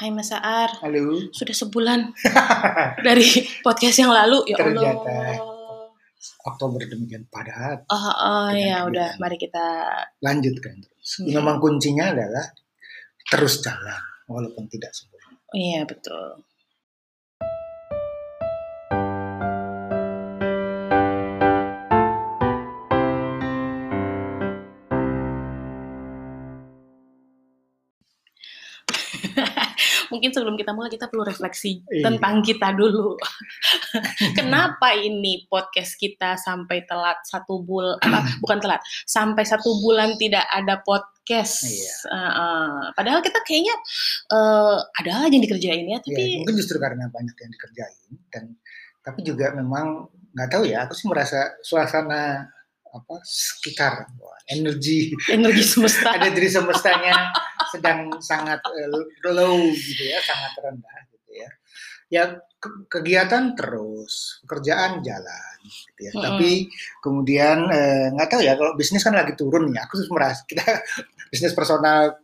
Hai 0.00 0.08
Mas 0.08 0.32
Aar, 0.32 0.80
Halo. 0.80 1.28
sudah 1.28 1.52
sebulan 1.52 2.16
dari 3.04 3.20
podcast 3.60 4.00
yang 4.00 4.08
lalu 4.08 4.48
ya 4.48 4.56
Ternyata. 4.56 5.12
Allah. 5.12 5.92
Oktober 6.48 6.80
demikian 6.88 7.28
padat. 7.28 7.84
Oh, 7.84 7.96
oh 8.08 8.48
Dengan 8.48 8.64
ya 8.64 8.76
udah, 8.88 9.10
mari 9.20 9.36
kita. 9.36 9.92
Lanjutkan 10.24 10.80
terus. 10.80 11.20
Iya. 11.20 11.36
Memang 11.36 11.60
kuncinya 11.60 12.16
adalah 12.16 12.48
terus 13.28 13.60
jalan 13.60 14.00
walaupun 14.24 14.72
tidak 14.72 14.88
sempurna. 14.96 15.36
Iya 15.52 15.84
betul. 15.84 16.48
Mungkin 30.10 30.30
sebelum 30.34 30.58
kita 30.58 30.74
mulai 30.74 30.90
kita 30.90 31.06
perlu 31.06 31.22
refleksi 31.22 31.80
Iya. 31.86 32.10
tentang 32.10 32.42
kita 32.42 32.74
dulu. 32.74 33.14
Kenapa 34.38 34.92
ini 34.94 35.46
podcast 35.46 35.94
kita 35.96 36.34
sampai 36.36 36.82
telat 36.84 37.22
satu 37.24 37.62
bulan? 37.62 37.96
bukan 38.42 38.58
telat, 38.58 38.82
sampai 39.06 39.46
satu 39.46 39.78
bulan 39.80 40.18
tidak 40.18 40.44
ada 40.50 40.82
podcast. 40.82 41.62
Iya. 41.66 41.94
Uh, 42.10 42.18
uh, 42.18 42.74
padahal 42.98 43.22
kita 43.22 43.38
kayaknya 43.46 43.74
eh, 44.34 44.76
ada 44.98 45.10
aja 45.22 45.30
yang 45.30 45.44
dikerjain 45.46 45.86
ya, 45.86 45.98
tapi 46.02 46.42
mungkin 46.42 46.58
justru 46.58 46.82
karena 46.82 47.06
banyak 47.06 47.36
yang 47.38 47.50
dikerjain 47.54 48.10
dan 48.34 48.44
tapi 49.00 49.22
juga 49.22 49.54
memang 49.54 50.10
nggak 50.34 50.48
tahu 50.50 50.66
ya. 50.66 50.84
Aku 50.90 50.98
sih 50.98 51.06
merasa 51.06 51.54
suasana 51.62 52.50
apa 52.90 53.14
sekitar 53.22 54.10
energi 54.50 55.14
energi 55.30 55.62
semesta. 55.62 56.10
ada 56.18 56.26
diri 56.34 56.50
semestanya 56.50 57.30
sedang 57.70 57.98
sangat 58.20 58.60
eh, 58.66 58.88
low 59.30 59.58
gitu 59.70 60.02
ya, 60.04 60.18
sangat 60.20 60.52
rendah 60.58 60.98
gitu 61.10 61.32
ya. 61.34 61.50
Ya 62.10 62.22
ke- 62.58 62.90
kegiatan 62.90 63.54
terus, 63.54 64.42
pekerjaan 64.42 64.98
jalan 65.00 65.56
gitu 65.62 66.00
ya. 66.02 66.12
Mm-mm. 66.12 66.24
Tapi 66.26 66.50
kemudian 66.98 67.58
eh, 67.70 68.10
nggak 68.10 68.28
tahu 68.28 68.42
ya 68.42 68.58
kalau 68.58 68.74
bisnis 68.74 69.02
kan 69.02 69.14
lagi 69.14 69.32
turun 69.34 69.70
ya. 69.70 69.86
Aku 69.86 69.94
merasa 70.14 70.42
kita 70.44 70.62
bisnis 71.30 71.54
personalnya 71.54 72.18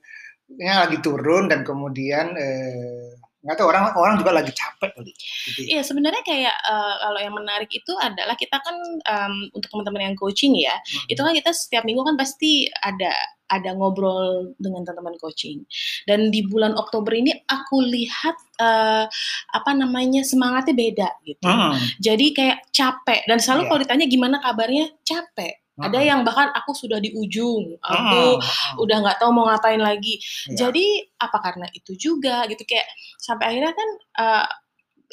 lagi 0.86 0.98
turun 0.98 1.47
dan 1.47 1.62
kemudian 1.62 2.34
eh, 2.34 3.14
nggak 3.47 3.62
tahu 3.62 3.70
orang 3.70 3.94
orang 3.94 4.19
juga 4.19 4.34
lagi 4.34 4.50
capek 4.50 4.91
kali. 4.91 5.14
Gitu. 5.14 5.61
ya. 5.70 5.78
Iya 5.78 5.83
sebenarnya 5.86 6.22
kayak 6.27 6.56
eh, 6.67 6.94
kalau 6.98 7.20
yang 7.22 7.34
menarik 7.39 7.70
itu 7.70 7.92
adalah 7.94 8.34
kita 8.34 8.58
kan 8.58 8.74
em, 9.06 9.34
untuk 9.55 9.70
teman-teman 9.70 10.11
yang 10.11 10.17
coaching 10.19 10.58
ya, 10.58 10.74
Hmm. 10.83 11.06
itu 11.06 11.20
kan 11.22 11.30
kita 11.30 11.50
setiap 11.55 11.86
minggu 11.86 12.02
kan 12.02 12.19
pasti 12.19 12.67
ada 12.83 13.14
ada 13.47 13.70
ngobrol 13.75 14.52
dengan 14.58 14.83
teman-teman 14.83 15.16
coaching. 15.22 15.62
Dan 16.05 16.30
di 16.34 16.42
bulan 16.47 16.75
Oktober 16.75 17.14
ini 17.14 17.30
aku 17.47 17.83
lihat 17.83 18.36
eh, 18.56 19.05
apa 19.52 19.70
namanya 19.77 20.25
semangatnya 20.25 20.75
beda 20.75 21.08
gitu. 21.22 21.44
Hmm. 21.44 21.77
Jadi 22.00 22.33
kayak 22.33 22.58
capek 22.72 23.22
dan 23.28 23.36
selalu 23.39 23.62
Iya. 23.62 23.69
kalau 23.69 23.80
ditanya 23.84 24.06
gimana 24.08 24.36
kabarnya 24.41 24.84
capek. 25.05 25.55
Ada 25.77 26.00
Hmm. 26.00 26.08
yang 26.08 26.20
bahkan 26.24 26.48
aku 26.56 26.72
sudah 26.72 26.97
di 26.97 27.12
ujung, 27.12 27.77
aku 27.84 28.41
Hmm. 28.41 28.80
udah 28.80 28.97
nggak 28.97 29.20
tahu 29.20 29.28
mau 29.28 29.44
ngapain 29.44 29.77
lagi. 29.77 30.17
Iya. 30.48 30.56
Jadi 30.69 31.05
apa 31.20 31.36
karena 31.44 31.69
itu 31.77 31.92
juga 32.00 32.48
gitu 32.48 32.64
kayak 32.64 32.89
sampai 33.20 33.44
akhirnya 33.52 33.77
kan 33.77 33.89
uh, 34.24 34.47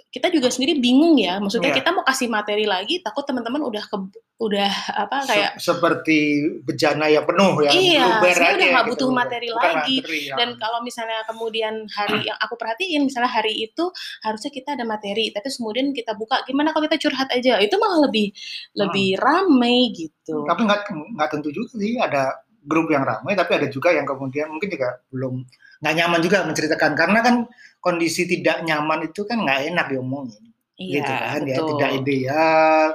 kita 0.09 0.30
juga 0.30 0.49
sendiri 0.49 0.77
bingung 0.77 1.17
ya. 1.17 1.41
Maksudnya 1.41 1.73
Iya. 1.73 1.77
kita 1.81 1.89
mau 1.89 2.05
kasih 2.05 2.30
materi 2.30 2.66
lagi, 2.66 3.02
takut 3.02 3.25
teman-teman 3.25 3.66
udah 3.66 3.81
ke, 3.81 3.97
udah 4.38 4.72
apa 4.94 5.25
Se- 5.25 5.30
kayak 5.33 5.52
seperti 5.58 6.17
bejana 6.61 7.09
yang 7.09 7.25
penuh 7.25 7.58
ya 7.61 7.69
Iya, 7.73 8.05
saya 8.30 8.53
udah 8.53 8.67
nggak 8.73 8.86
gitu. 8.86 8.94
butuh 8.94 9.09
materi 9.09 9.47
Bukan 9.49 9.61
lagi. 9.73 9.95
materi, 10.02 10.19
ya. 10.30 10.36
dan 10.38 10.49
kalau 10.58 10.80
misalnya 10.81 11.19
kemudian 11.25 11.73
hari 11.89 12.19
yang 12.25 12.38
aku 12.38 12.53
perhatiin 12.53 13.02
misalnya 13.03 13.30
hari 13.30 13.53
itu 13.55 13.83
harusnya 14.21 14.49
kita 14.49 14.77
ada 14.77 14.86
materi, 14.86 15.30
tapi 15.30 15.49
kemudian 15.49 15.89
kita 15.91 16.14
buka 16.14 16.41
gimana 16.44 16.69
kalau 16.69 16.86
kita 16.86 16.97
curhat 16.99 17.30
aja, 17.30 17.58
itu 17.58 17.75
malah 17.77 18.05
lebih 18.05 18.30
lebih 18.73 19.17
ramai 19.17 19.89
gitu. 19.92 20.45
tapi 20.45 20.61
nggak 20.64 20.82
nggak 21.17 21.30
tentu 21.30 21.49
juga 21.49 21.73
sih 21.76 21.98
ada 21.98 22.37
grup 22.64 22.87
yang 22.87 23.03
ramai 23.03 23.36
tapi 23.36 23.59
ada 23.59 23.67
juga 23.67 23.92
yang 23.92 24.08
kemudian 24.08 24.48
mungkin 24.48 24.71
juga 24.71 25.03
belum 25.11 25.43
nggak 25.83 25.93
nyaman 25.99 26.20
juga 26.23 26.48
menceritakan 26.48 26.92
karena 26.95 27.20
kan 27.20 27.36
kondisi 27.83 28.23
tidak 28.26 28.64
nyaman 28.64 29.11
itu 29.11 29.27
kan 29.27 29.44
nggak 29.44 29.76
enak 29.76 29.86
diomongin 29.92 30.39
Iya, 30.73 31.05
gitu 31.05 31.11
kan 31.14 31.39
ya 31.45 31.58
betul. 31.61 31.67
tidak 31.76 31.89
ideal 32.02 32.88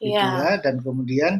gitu 0.00 0.08
Iya, 0.08 0.24
ya 0.24 0.48
dan 0.64 0.74
kemudian 0.80 1.32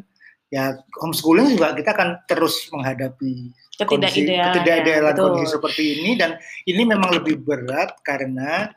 ya 0.52 0.64
homeschooling 1.00 1.56
juga 1.56 1.72
kita 1.72 1.90
akan 1.96 2.08
terus 2.28 2.68
menghadapi 2.68 3.32
kondisi 3.80 4.28
ketidakidealan. 4.28 4.52
ketidakidealan 4.52 5.12
betul. 5.16 5.24
kondisi 5.32 5.48
seperti 5.56 5.82
ini 5.96 6.10
dan 6.20 6.30
ini 6.68 6.82
memang 6.84 7.10
lebih 7.16 7.40
berat 7.40 7.96
karena 8.04 8.68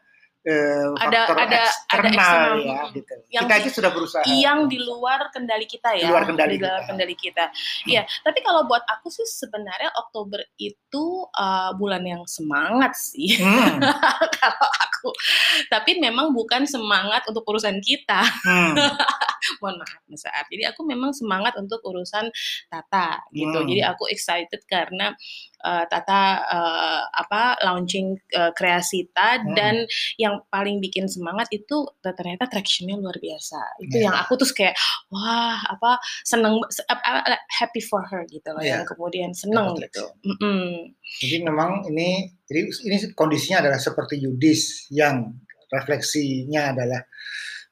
eh, 0.42 0.88
Ada- 0.96 1.24
faktor 1.28 1.36
ada- 1.36 1.46
ada 1.46 1.60
eksternal 1.60 2.10
eksternal, 2.10 2.54
ya 2.60 2.80
mm. 2.80 2.90
gitu. 2.96 3.14
Yang 3.30 3.44
kita 3.44 3.54
aja 3.60 3.70
sudah 3.76 3.92
berusaha 3.92 4.24
yang 4.26 4.60
di 4.66 4.78
luar 4.80 5.20
kendali 5.30 5.66
kita 5.66 5.90
ya, 5.94 6.08
Di 6.08 6.12
luar 6.12 6.24
kendali 6.24 6.56
di 6.56 6.64
luar 6.64 6.80
kita. 6.80 6.88
kendali 6.88 7.16
kita. 7.16 7.46
Iya, 7.86 8.02
tapi 8.24 8.40
kalau 8.40 8.64
buat 8.64 8.84
aku 8.88 9.08
sih 9.10 9.28
sebenarnya 9.28 9.92
Oktober 10.00 10.40
itu 10.56 11.06
uh, 11.30 11.72
bulan 11.76 12.02
yang 12.02 12.24
semangat 12.24 12.96
sih 12.96 13.36
Hmm, 13.36 13.84
kalau 14.40 14.70
aku. 14.80 15.12
Tapi 15.68 16.00
memang 16.00 16.32
bukan 16.32 16.64
semangat 16.64 17.28
untuk 17.28 17.44
urusan 17.44 17.80
kita. 17.80 18.24
hmm. 18.44 18.74
Mohon 19.58 19.82
maaf, 19.82 20.02
Mas 20.06 20.24
Aar. 20.30 20.46
Jadi 20.48 20.64
aku 20.70 20.82
memang 20.86 21.12
semangat 21.12 21.58
untuk 21.58 21.82
urusan 21.82 22.30
Tata 22.70 23.26
gitu. 23.34 23.58
Hmm. 23.58 23.68
Jadi 23.68 23.82
aku 23.82 24.06
excited 24.14 24.62
karena 24.70 25.18
uh, 25.66 25.84
Tata 25.90 26.22
uh, 26.46 27.02
apa 27.10 27.58
launching 27.66 28.16
uh, 28.38 28.54
Kreasita 28.54 29.42
Hmm. 29.42 29.54
dan 29.54 29.76
yang 30.18 30.42
paling 30.50 30.82
bikin 30.82 31.06
semangat 31.06 31.48
itu 31.54 31.86
ternyata 32.02 32.50
tractionnya 32.50 32.98
luar 32.98 33.18
biasa. 33.18 33.60
Itu 33.84 34.00
Ya. 34.00 34.10
yang 34.10 34.16
aku 34.16 34.40
tuh 34.40 34.50
kayak 34.56 34.74
wah 35.12 35.60
apa 35.70 36.00
seneng 36.24 36.60
happy 37.60 37.82
for 37.84 38.02
her 38.08 38.24
gitu 38.30 38.50
loh. 38.54 38.64
Ya. 38.64 38.80
Yang 38.82 38.96
kemudian 38.96 39.32
seneng 39.36 39.76
Dapat 39.76 39.92
gitu. 39.92 40.06
Mm-mm. 40.26 40.94
Jadi 41.20 41.38
memang 41.46 41.84
ini 41.90 42.32
jadi 42.50 42.70
ini 42.86 42.98
kondisinya 43.14 43.66
adalah 43.66 43.80
seperti 43.82 44.18
Yudis 44.22 44.90
yang 44.90 45.36
refleksinya 45.70 46.74
adalah 46.74 47.02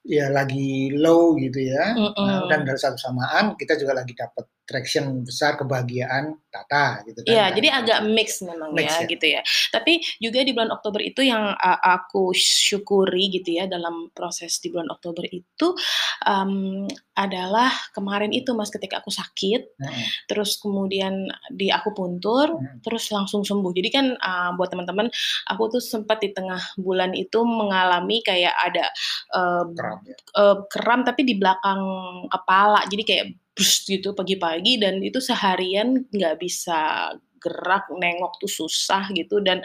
ya 0.08 0.32
lagi 0.32 0.96
low 0.96 1.36
gitu 1.36 1.60
ya. 1.68 1.94
Mm-mm. 1.94 2.16
Nah, 2.16 2.48
dan 2.48 2.64
dari 2.64 2.80
satu 2.80 2.96
samaan 2.96 3.60
kita 3.60 3.76
juga 3.76 4.00
lagi 4.00 4.16
dapat 4.16 4.48
traction 4.68 5.24
besar 5.24 5.56
kebahagiaan 5.56 6.36
Tata 6.52 7.02
gitu 7.08 7.24
kan. 7.24 7.32
Iya, 7.32 7.44
Nah, 7.48 7.50
jadi 7.56 7.68
agak 7.72 8.00
mix 8.12 8.44
memang 8.44 8.76
Mix 8.76 8.92
ya, 8.92 9.00
ya. 9.00 9.08
gitu 9.08 9.26
ya. 9.30 9.42
Tapi 9.72 9.94
juga 10.20 10.44
di 10.44 10.52
bulan 10.52 10.76
Oktober 10.76 11.00
itu 11.00 11.22
yang 11.24 11.56
uh, 11.56 11.80
aku 11.80 12.36
syukuri 12.36 13.32
gitu 13.32 13.56
ya 13.56 13.66
dalam 13.66 14.12
proses 14.12 14.60
di 14.60 14.68
bulan 14.68 14.92
Oktober 14.92 15.24
itu 15.30 15.68
um, 16.26 16.84
adalah 17.16 17.72
kemarin 17.94 18.30
itu 18.30 18.52
Mas 18.54 18.70
ketika 18.70 19.00
aku 19.00 19.10
sakit, 19.10 19.62
Heeh. 19.80 20.06
terus 20.28 20.60
kemudian 20.60 21.26
di 21.50 21.72
aku 21.72 21.96
puntur, 21.96 22.50
Hmm. 22.58 22.80
terus 22.82 23.08
langsung 23.14 23.46
sembuh. 23.46 23.72
Jadi 23.72 23.90
kan 23.94 24.06
uh, 24.18 24.52
buat 24.58 24.68
teman-teman, 24.68 25.08
aku 25.48 25.78
tuh 25.78 25.82
sempat 25.84 26.20
di 26.20 26.34
tengah 26.34 26.60
bulan 26.76 27.14
itu 27.14 27.40
mengalami 27.46 28.20
kayak 28.26 28.52
ada 28.58 28.86
uh, 29.34 29.64
Kram 29.72 30.00
ya. 30.04 30.16
eh, 30.18 30.58
kram 30.68 31.02
tapi 31.06 31.22
di 31.24 31.38
belakang 31.38 31.80
kepala 32.28 32.82
jadi 32.90 33.04
kayak 33.06 33.26
gitu 33.60 34.14
pagi-pagi 34.14 34.78
dan 34.78 35.02
itu 35.02 35.18
seharian 35.18 36.06
nggak 36.14 36.38
bisa 36.38 37.12
gerak 37.38 37.88
nengok 37.94 38.42
tuh 38.42 38.50
susah 38.50 39.08
gitu 39.14 39.40
dan 39.40 39.62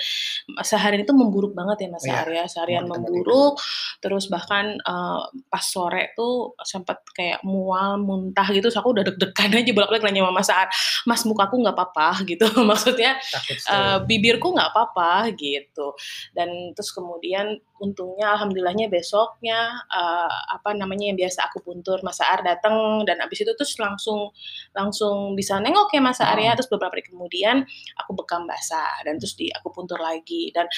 seharian 0.62 1.02
itu 1.02 1.12
memburuk 1.16 1.56
banget 1.56 1.88
ya 1.88 1.88
Mas 1.90 2.04
Iya, 2.04 2.16
Arya. 2.22 2.44
Seharian 2.46 2.86
memburuk 2.86 3.58
terus 3.98 4.28
bahkan 4.28 4.76
eh, 4.78 5.22
pas 5.48 5.64
sore 5.64 6.12
tuh 6.14 6.54
sempat 6.62 7.02
kayak 7.16 7.40
mual 7.42 7.98
muntah 7.98 8.46
gitu 8.52 8.68
terus 8.68 8.78
aku 8.78 8.94
udah 8.94 9.04
deg-degan 9.08 9.50
aja 9.58 9.72
bolak-balik 9.72 10.04
nanya 10.04 10.22
sama 10.28 10.32
Mas 10.32 10.50
Ar 10.52 10.68
Mas 11.08 11.22
mukaku 11.26 11.58
nggak 11.58 11.76
apa-apa? 11.76 12.08
gitu. 12.30 12.46
Maksudnya 12.62 13.18
sekali. 13.18 14.06
bibirku 14.06 14.52
nggak 14.52 14.70
apa-apa 14.70 15.32
gitu. 15.34 15.96
Dan 16.36 16.76
terus 16.76 16.92
kemudian 16.92 17.58
untungnya 17.82 18.38
alhamdulillahnya 18.38 18.86
besoknya 18.86 19.82
eh, 19.90 20.36
apa 20.54 20.70
namanya 20.78 21.10
yang 21.10 21.18
biasa 21.18 21.50
aku 21.50 21.58
puntur 21.66 21.98
Mas 22.06 22.22
Ar 22.22 22.46
datang 22.46 23.02
dan 23.02 23.18
abis 23.18 23.42
itu 23.42 23.52
terus 23.58 23.74
langsung 23.82 24.30
langsung 24.70 25.34
bisa 25.34 25.58
nengok 25.58 25.90
ya 25.90 26.00
Mas 26.00 26.22
Arya 26.22 26.54
Hmm. 26.54 26.58
terus 26.62 26.70
beberapa 26.70 26.94
hari 26.94 27.04
kemudian 27.10 27.66
aku 27.98 28.10
bekam 28.14 28.46
basah 28.46 29.02
dan 29.02 29.18
terus 29.18 29.34
di 29.34 29.50
aku 29.50 29.74
puntur 29.74 29.98
lagi 29.98 30.54
dan 30.54 30.70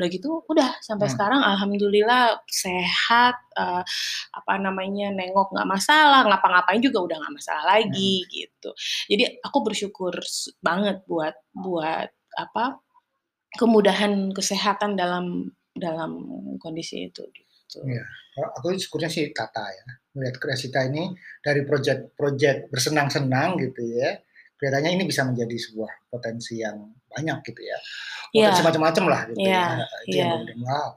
udah 0.00 0.06
gitu 0.08 0.40
udah 0.48 0.80
sampai 0.80 1.06
Hmm. 1.06 1.14
sekarang 1.14 1.40
alhamdulillah 1.44 2.40
sehat 2.48 3.36
eh, 3.60 3.82
apa 4.32 4.52
namanya 4.56 5.12
nengok 5.12 5.52
nggak 5.52 5.68
masalah 5.68 6.24
ngapa-ngapain 6.24 6.80
juga 6.80 6.98
udah 7.04 7.16
nggak 7.20 7.34
masalah 7.36 7.64
lagi 7.76 8.24
Hmm. 8.24 8.30
gitu 8.32 8.70
jadi 9.12 9.24
aku 9.44 9.58
bersyukur 9.60 10.14
banget 10.64 11.04
buat 11.04 11.36
buat 11.52 12.08
apa 12.36 12.80
kemudahan 13.56 14.30
kesehatan 14.36 14.94
dalam 15.00 15.55
dalam 15.76 16.18
kondisi 16.58 17.08
itu 17.08 17.22
gitu. 17.30 17.78
Iya. 17.84 18.04
Kalau 18.36 18.48
Aku 18.60 18.66
syukurnya 18.76 19.10
sih 19.12 19.32
Tata 19.32 19.64
ya. 19.68 19.84
Melihat 20.16 20.40
Kreasita 20.40 20.84
ini 20.88 21.12
dari 21.44 21.64
proyek-proyek 21.68 22.72
bersenang-senang 22.72 23.60
gitu 23.60 23.84
ya 23.96 24.16
kelihatannya 24.56 24.90
ini 24.96 25.04
bisa 25.04 25.22
menjadi 25.28 25.56
sebuah 25.56 26.08
potensi 26.08 26.64
yang 26.64 26.80
banyak 27.12 27.38
gitu 27.44 27.60
ya. 27.60 27.78
Potensi 28.32 28.62
macam-macam 28.64 29.04
lah 29.08 29.20
gitu 29.32 29.38
Iya, 29.44 29.52
ya. 29.52 29.86
Itu 30.08 30.16
yang 30.16 30.28
iya. 30.28 30.34
kemudian 30.40 30.60
wow. 30.64 30.90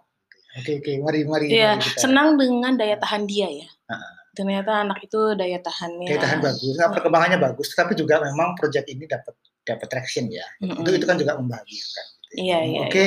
Oke 0.50 0.72
oke, 0.81 0.92
mari 1.06 1.20
mari 1.30 1.46
Iya, 1.54 1.78
mari 1.78 1.86
kita. 1.86 2.00
senang 2.10 2.28
dengan 2.40 2.74
daya 2.74 2.98
tahan 2.98 3.24
dia 3.30 3.48
ya. 3.52 3.70
Heeh. 3.70 4.14
Ternyata 4.34 4.72
anak 4.88 5.00
itu 5.04 5.20
daya 5.36 5.60
tahannya. 5.60 6.08
Daya 6.10 6.22
tahan 6.24 6.40
bagus, 6.40 6.74
nah, 6.80 6.90
perkembangannya 6.90 7.38
bagus, 7.38 7.68
tapi 7.76 7.94
juga 7.94 8.24
memang 8.24 8.56
proyek 8.56 8.88
ini 8.88 9.06
dapat 9.06 9.36
dapat 9.68 9.88
traction 9.92 10.31
ya. 10.31 10.46
Mm-mm. 10.64 10.81
Itu 10.81 10.90
itu 10.96 11.06
kan 11.06 11.20
juga 11.20 11.38
membahagiakan. 11.38 12.06
Ya. 12.34 12.40
Iya, 12.40 12.60
iya, 12.62 12.81
Oke, 12.86 13.06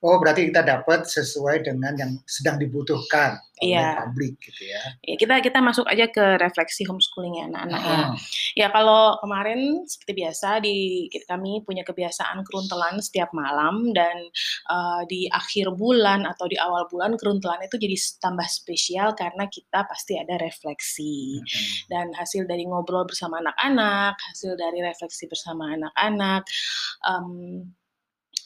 oh 0.00 0.16
berarti 0.22 0.46
kita 0.48 0.62
dapat 0.62 1.02
sesuai 1.04 1.66
dengan 1.66 1.92
yang 1.98 2.12
sedang 2.24 2.56
dibutuhkan 2.56 3.34
oleh 3.60 3.76
Iya. 3.76 3.92
publik 4.00 4.40
gitu 4.40 4.72
ya. 4.72 4.80
Ya, 5.04 5.14
kita 5.20 5.34
kita 5.44 5.60
masuk 5.60 5.84
aja 5.84 6.08
ke 6.08 6.40
refleksi 6.40 6.88
homeschoolingnya 6.88 7.52
anak-anak 7.52 7.82
ya. 7.84 7.98
Hmm. 8.08 8.16
Ya 8.56 8.66
kalau 8.72 9.20
kemarin 9.20 9.84
seperti 9.84 10.12
biasa 10.16 10.64
di 10.64 10.76
kami 11.28 11.60
punya 11.68 11.84
kebiasaan 11.84 12.40
keruntelan 12.48 13.02
setiap 13.04 13.28
malam 13.36 13.92
dan 13.92 14.16
eh, 14.70 15.02
di 15.12 15.28
akhir 15.28 15.76
bulan 15.76 16.24
atau 16.24 16.48
di 16.48 16.56
awal 16.56 16.88
bulan 16.88 17.20
keruntelan 17.20 17.60
itu 17.60 17.76
jadi 17.76 17.96
tambah 18.22 18.48
spesial 18.48 19.12
karena 19.12 19.44
kita 19.52 19.84
pasti 19.84 20.16
ada 20.16 20.40
refleksi 20.40 21.42
Hmm. 21.42 21.68
dan 21.92 22.06
hasil 22.16 22.48
dari 22.48 22.64
ngobrol 22.64 23.04
bersama 23.04 23.44
anak-anak, 23.44 24.16
hasil 24.32 24.56
dari 24.56 24.80
refleksi 24.80 25.28
bersama 25.28 25.74
anak-anak 25.76 26.48
em, 27.04 27.66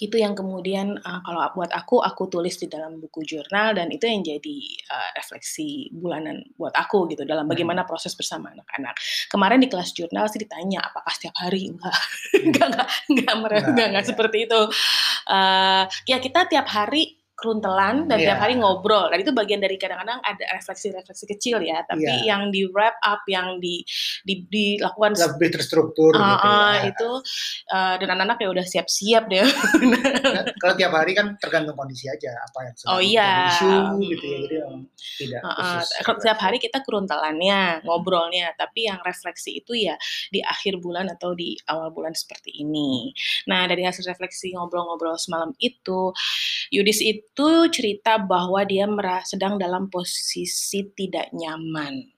itu 0.00 0.17
yang 0.19 0.35
kemudian 0.35 0.99
eh, 0.99 1.20
kalau 1.26 1.41
buat 1.55 1.70
aku 1.75 2.02
aku 2.02 2.26
tulis 2.31 2.56
di 2.58 2.67
dalam 2.70 2.99
buku 2.99 3.23
jurnal 3.26 3.75
dan 3.76 3.91
itu 3.91 4.06
yang 4.06 4.23
jadi 4.25 4.56
eh, 4.91 5.11
refleksi 5.19 5.91
bulanan 5.94 6.43
buat 6.58 6.75
aku 6.75 7.06
gitu 7.12 7.23
dalam 7.26 7.46
bagaimana 7.46 7.85
proses 7.87 8.14
bersama 8.19 8.50
anak-anak. 8.55 8.94
Kemarin 9.31 9.58
di 9.62 9.69
kelas 9.70 9.93
jurnal 9.94 10.26
sih 10.31 10.41
ditanya 10.43 10.82
apakah 10.87 11.12
setiap 11.14 11.35
hari 11.38 11.69
enggak 11.75 11.94
enggak 12.43 12.67
enggak 12.69 12.88
enggak, 13.11 13.35
mere- 13.41 13.52
Enggak, 13.55 13.69
enggak, 13.70 13.87
enggak 13.91 14.05
iya. 14.05 14.11
seperti 14.11 14.38
itu. 14.46 14.61
Eh, 15.31 15.82
ya 16.11 16.17
kita 16.20 16.40
tiap 16.50 16.67
hari 16.69 17.24
keruntelan 17.34 18.06
dan 18.06 18.19
tiap 18.19 18.38
Iya. 18.38 18.42
hari 18.42 18.54
ngobrol 18.56 19.10
dan 19.10 19.19
itu 19.19 19.31
bagian 19.31 19.58
dari 19.58 19.75
kadang-kadang 19.75 20.22
ada 20.22 20.44
refleksi-refleksi 20.54 21.25
kecil 21.28 21.58
ya 21.60 21.82
tapi 21.84 22.06
Iya. 22.06 22.31
yang 22.31 22.42
di 22.48 22.64
wrap 22.70 22.94
up 23.02 23.20
yang 23.26 23.58
di, 23.58 23.82
di 24.22 24.46
dilakukan 24.46 25.19
Lebih 25.19 25.50
terstruktur 25.52 26.14
Ah, 26.14 26.22
gitu 26.31 26.46
ah, 26.46 26.75
ya. 26.78 26.81
itu 26.88 27.10
eh, 27.69 27.94
dan 27.98 28.08
anak-anak 28.10 28.38
ya 28.38 28.48
udah 28.50 28.64
siap-siap 28.64 29.25
deh. 29.26 29.42
Nah, 29.44 30.42
kalau 30.56 30.75
tiap 30.75 30.92
hari 30.94 31.12
kan 31.12 31.34
tergantung 31.36 31.75
kondisi 31.75 32.06
aja 32.06 32.31
apa 32.38 32.58
yang 32.64 32.75
sedang 32.75 32.92
Oh, 32.94 33.00
iya. 33.02 33.50
isu 33.50 33.72
gitu 34.06 34.25
ya. 34.25 34.38
Jadi 34.38 34.56
tidak 35.19 35.40
khusus. 35.44 35.88
kalau 36.06 36.19
tiap 36.20 36.38
hari 36.38 36.58
kita 36.58 36.78
keruntelannya, 36.80 37.82
ngobrolnya, 37.82 38.54
tapi 38.54 38.87
yang 38.87 39.02
refleksi 39.02 39.58
itu 39.58 39.75
ya 39.75 39.98
di 40.30 40.38
akhir 40.38 40.78
bulan 40.78 41.10
atau 41.10 41.34
di 41.34 41.58
awal 41.66 41.90
bulan 41.90 42.14
seperti 42.14 42.54
ini. 42.56 43.10
Nah, 43.46 43.66
dari 43.66 43.82
hasil 43.82 44.06
refleksi 44.06 44.54
ngobrol-ngobrol 44.54 45.19
semalam 45.19 45.50
itu, 45.58 46.14
Yudis 46.70 47.02
itu 47.02 47.25
cerita 47.70 48.16
bahwa 48.22 48.62
dia 48.62 48.86
merasa 48.86 49.34
sedang 49.34 49.58
dalam 49.58 49.90
posisi 49.90 50.86
tidak 50.94 51.34
nyaman. 51.34 52.14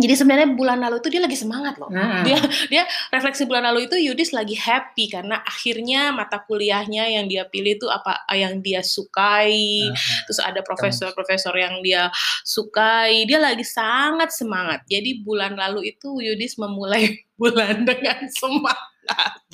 Jadi 0.00 0.14
sebenarnya 0.16 0.48
bulan 0.56 0.80
lalu 0.80 1.02
itu 1.02 1.08
dia 1.12 1.22
lagi 1.22 1.36
semangat 1.36 1.76
loh. 1.76 1.92
Mm-mm. 1.92 2.24
Dia 2.24 2.38
dia 2.72 2.82
refleksi 3.12 3.44
bulan 3.44 3.68
lalu 3.68 3.90
itu 3.90 3.98
Yudis 4.00 4.32
lagi 4.32 4.56
happy 4.56 5.12
karena 5.12 5.42
akhirnya 5.44 6.14
mata 6.14 6.40
kuliahnya 6.40 7.10
yang 7.10 7.28
dia 7.28 7.44
pilih 7.44 7.76
itu 7.76 7.86
apa 7.90 8.24
yang 8.32 8.64
dia 8.64 8.80
sukai. 8.80 9.90
Nah, 9.92 10.24
Terus 10.30 10.40
ada 10.40 10.60
profesor-profesor 10.64 11.52
yang 11.58 11.82
dia 11.84 12.08
sukai. 12.46 13.28
Dia 13.28 13.42
lagi 13.42 13.66
sangat 13.66 14.32
semangat. 14.32 14.86
Jadi 14.88 15.20
bulan 15.26 15.58
lalu 15.58 15.92
itu 15.92 16.22
Yudis 16.22 16.56
memulai 16.56 17.20
bulan 17.40 17.84
dengan 17.84 18.24
semangat. 18.30 18.89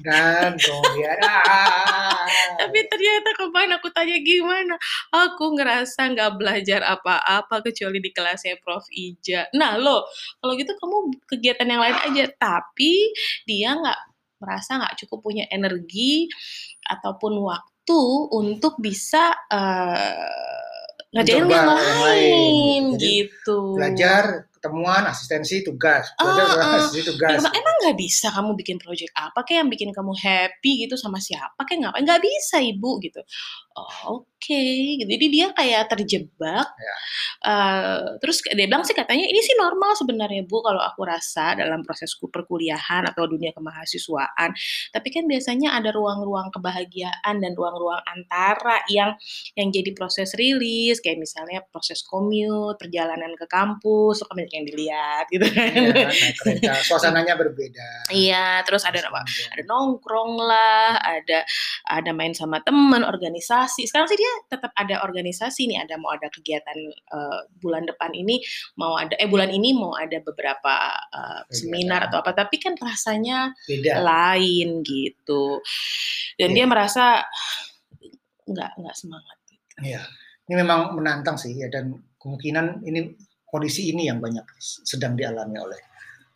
Kemudian 0.07 1.19
ah, 1.25 2.27
Tapi 2.57 2.79
ternyata 2.87 3.29
kemarin 3.35 3.73
aku 3.77 3.89
tanya 3.91 4.17
gimana, 4.23 4.75
aku 5.11 5.57
ngerasa 5.57 6.13
nggak 6.15 6.33
belajar 6.39 6.81
apa-apa 6.85 7.65
kecuali 7.65 7.99
di 7.99 8.11
kelasnya 8.15 8.61
Prof. 8.63 8.87
Ija. 8.93 9.51
Nah 9.57 9.77
lo, 9.81 10.07
kalau 10.41 10.53
gitu 10.55 10.73
kamu 10.77 10.97
kegiatan 11.27 11.69
yang 11.69 11.83
lain 11.83 11.99
aja. 12.13 12.25
Tapi 12.39 12.93
dia 13.49 13.75
nggak 13.75 14.01
merasa 14.41 14.79
nggak 14.79 14.97
cukup 15.05 15.19
punya 15.25 15.45
energi 15.49 16.29
ataupun 16.87 17.33
waktu 17.41 18.01
untuk 18.31 18.79
bisa 18.79 19.33
eh, 19.49 20.67
ngerjain 21.17 21.49
yang 21.49 21.67
lain, 21.67 21.81
lain. 21.81 22.83
Jadi, 22.99 23.05
gitu. 23.27 23.79
belajar 23.79 24.46
ketemuan 24.67 25.03
asistensi 25.07 25.63
tugas 25.63 26.11
belajar 26.19 26.43
Ah, 26.43 26.51
ketemuan 26.51 26.67
ah. 26.67 26.79
asistensi 26.83 27.03
tugas 27.07 27.31
Emang, 27.39 27.55
emang 27.55 27.75
nggak 27.87 27.97
bisa 28.03 28.27
kamu 28.35 28.51
bikin 28.59 28.77
project 28.83 29.13
apa 29.15 29.39
kayak 29.47 29.59
yang 29.63 29.71
bikin 29.71 29.91
kamu 29.95 30.13
happy 30.19 30.73
gitu 30.83 30.99
sama 30.99 31.23
siapa 31.23 31.63
kayak 31.63 31.87
ngapain 31.87 32.03
nggak 32.03 32.23
bisa 32.27 32.59
ibu 32.59 32.99
gitu 32.99 33.23
oh, 33.79 34.27
oke 34.27 34.63
gitu. 34.99 35.07
jadi 35.07 35.27
dia 35.31 35.47
kayak 35.55 35.83
terjebak 35.95 36.67
Ya. 36.77 36.97
Eh, 37.47 38.19
terus 38.19 38.43
dia 38.43 38.67
bilang 38.67 38.83
sih 38.83 38.97
katanya 38.97 39.29
ini 39.29 39.39
sih 39.45 39.55
normal 39.55 39.93
sebenarnya 39.95 40.49
bu 40.49 40.65
kalau 40.65 40.81
aku 40.81 41.05
rasa 41.07 41.55
dalam 41.55 41.85
prosesku 41.85 42.27
perkuliahan 42.33 43.07
atau 43.07 43.29
dunia 43.29 43.53
kemahasiswaan 43.53 44.51
tapi 44.91 45.09
kan 45.13 45.29
biasanya 45.29 45.77
ada 45.77 45.93
ruang-ruang 45.93 46.49
kebahagiaan 46.51 47.39
dan 47.39 47.53
ruang-ruang 47.55 48.01
antara 48.09 48.83
yang 48.89 49.15
yang 49.55 49.69
jadi 49.69 49.93
proses 49.93 50.33
rilis 50.35 50.99
kayak 51.05 51.21
misalnya 51.21 51.63
proses 51.69 52.03
commute 52.03 52.81
perjalanan 52.81 53.37
ke 53.37 53.47
kampus 53.47 54.25
suka 54.25 54.33
banyak 54.33 54.56
yang 54.57 54.67
dilihat 54.67 55.25
gitu 55.29 55.45
kan 55.47 55.71
Iya, 55.77 56.09
naik 56.09 56.35
kereta 56.41 56.73
suasananya 56.83 57.35
berbeda 57.37 58.09
Iya, 58.09 58.63
terus 58.65 58.83
ada 58.87 58.99
apa? 59.03 59.23
Ada 59.53 59.63
nongkrong 59.67 60.33
lah, 60.41 60.97
ada 60.99 61.43
ada 61.87 62.11
main 62.15 62.33
sama 62.33 62.63
teman, 62.63 63.03
organisasi. 63.03 63.85
Sekarang 63.87 64.07
sih 64.07 64.17
dia 64.17 64.33
tetap 64.49 64.71
ada 64.75 65.03
organisasi 65.03 65.69
nih, 65.69 65.85
ada 65.85 65.99
mau 66.01 66.15
ada 66.15 66.31
kegiatan 66.31 66.79
eh, 66.91 67.41
bulan 67.61 67.85
depan 67.85 68.15
ini, 68.15 68.41
mau 68.79 68.97
ada 68.97 69.15
eh 69.19 69.29
bulan 69.29 69.51
ini 69.51 69.75
mau 69.77 69.93
ada 69.95 70.19
beberapa 70.23 70.75
eh, 71.13 71.43
seminar 71.51 72.09
atau 72.11 72.23
apa, 72.23 72.33
tapi 72.33 72.57
kan 72.63 72.75
rasanya 72.79 73.53
beda 73.67 74.01
lain 74.01 74.81
gitu. 74.87 75.61
Dan 76.39 76.53
Iya. 76.53 76.57
dia 76.57 76.67
merasa 76.67 77.05
nggak 78.47 78.71
nggak 78.79 78.97
semangat. 78.97 79.37
Iya. 79.83 80.03
Ini 80.47 80.55
memang 80.63 80.95
menantang 80.95 81.35
sih 81.35 81.59
ya 81.59 81.67
dan 81.67 81.91
kemungkinan 82.23 82.87
ini 82.87 83.19
kondisi 83.57 83.89
ini 83.89 84.13
yang 84.13 84.21
banyak 84.21 84.45
sedang 84.61 85.17
dialami 85.17 85.57
oleh 85.57 85.81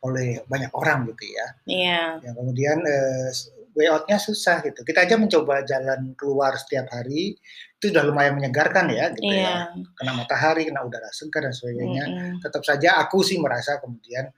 oleh 0.00 0.40
banyak 0.48 0.72
orang 0.72 1.12
gitu 1.12 1.24
ya. 1.28 1.46
Iya. 1.68 2.02
Yang 2.24 2.34
kemudian 2.40 2.78
eh, 2.80 3.28
way 3.76 3.86
out-nya 3.92 4.16
susah 4.16 4.64
gitu. 4.64 4.80
Kita 4.80 5.04
aja 5.04 5.20
mencoba 5.20 5.60
jalan 5.68 6.16
keluar 6.16 6.56
setiap 6.56 6.88
hari 6.88 7.36
itu 7.76 7.84
sudah 7.92 8.04
lumayan 8.08 8.40
menyegarkan 8.40 8.88
ya 8.88 9.12
gitu 9.12 9.28
ya. 9.28 9.68
Iya. 9.76 9.84
Kena 9.92 10.12
matahari, 10.16 10.72
kena 10.72 10.80
udara 10.88 11.12
segar 11.12 11.44
dan 11.44 11.52
sebagainya. 11.52 12.04
Mm-mm. 12.08 12.32
Tetap 12.40 12.64
saja 12.64 12.96
aku 12.96 13.20
sih 13.20 13.36
merasa 13.36 13.76
kemudian 13.76 14.32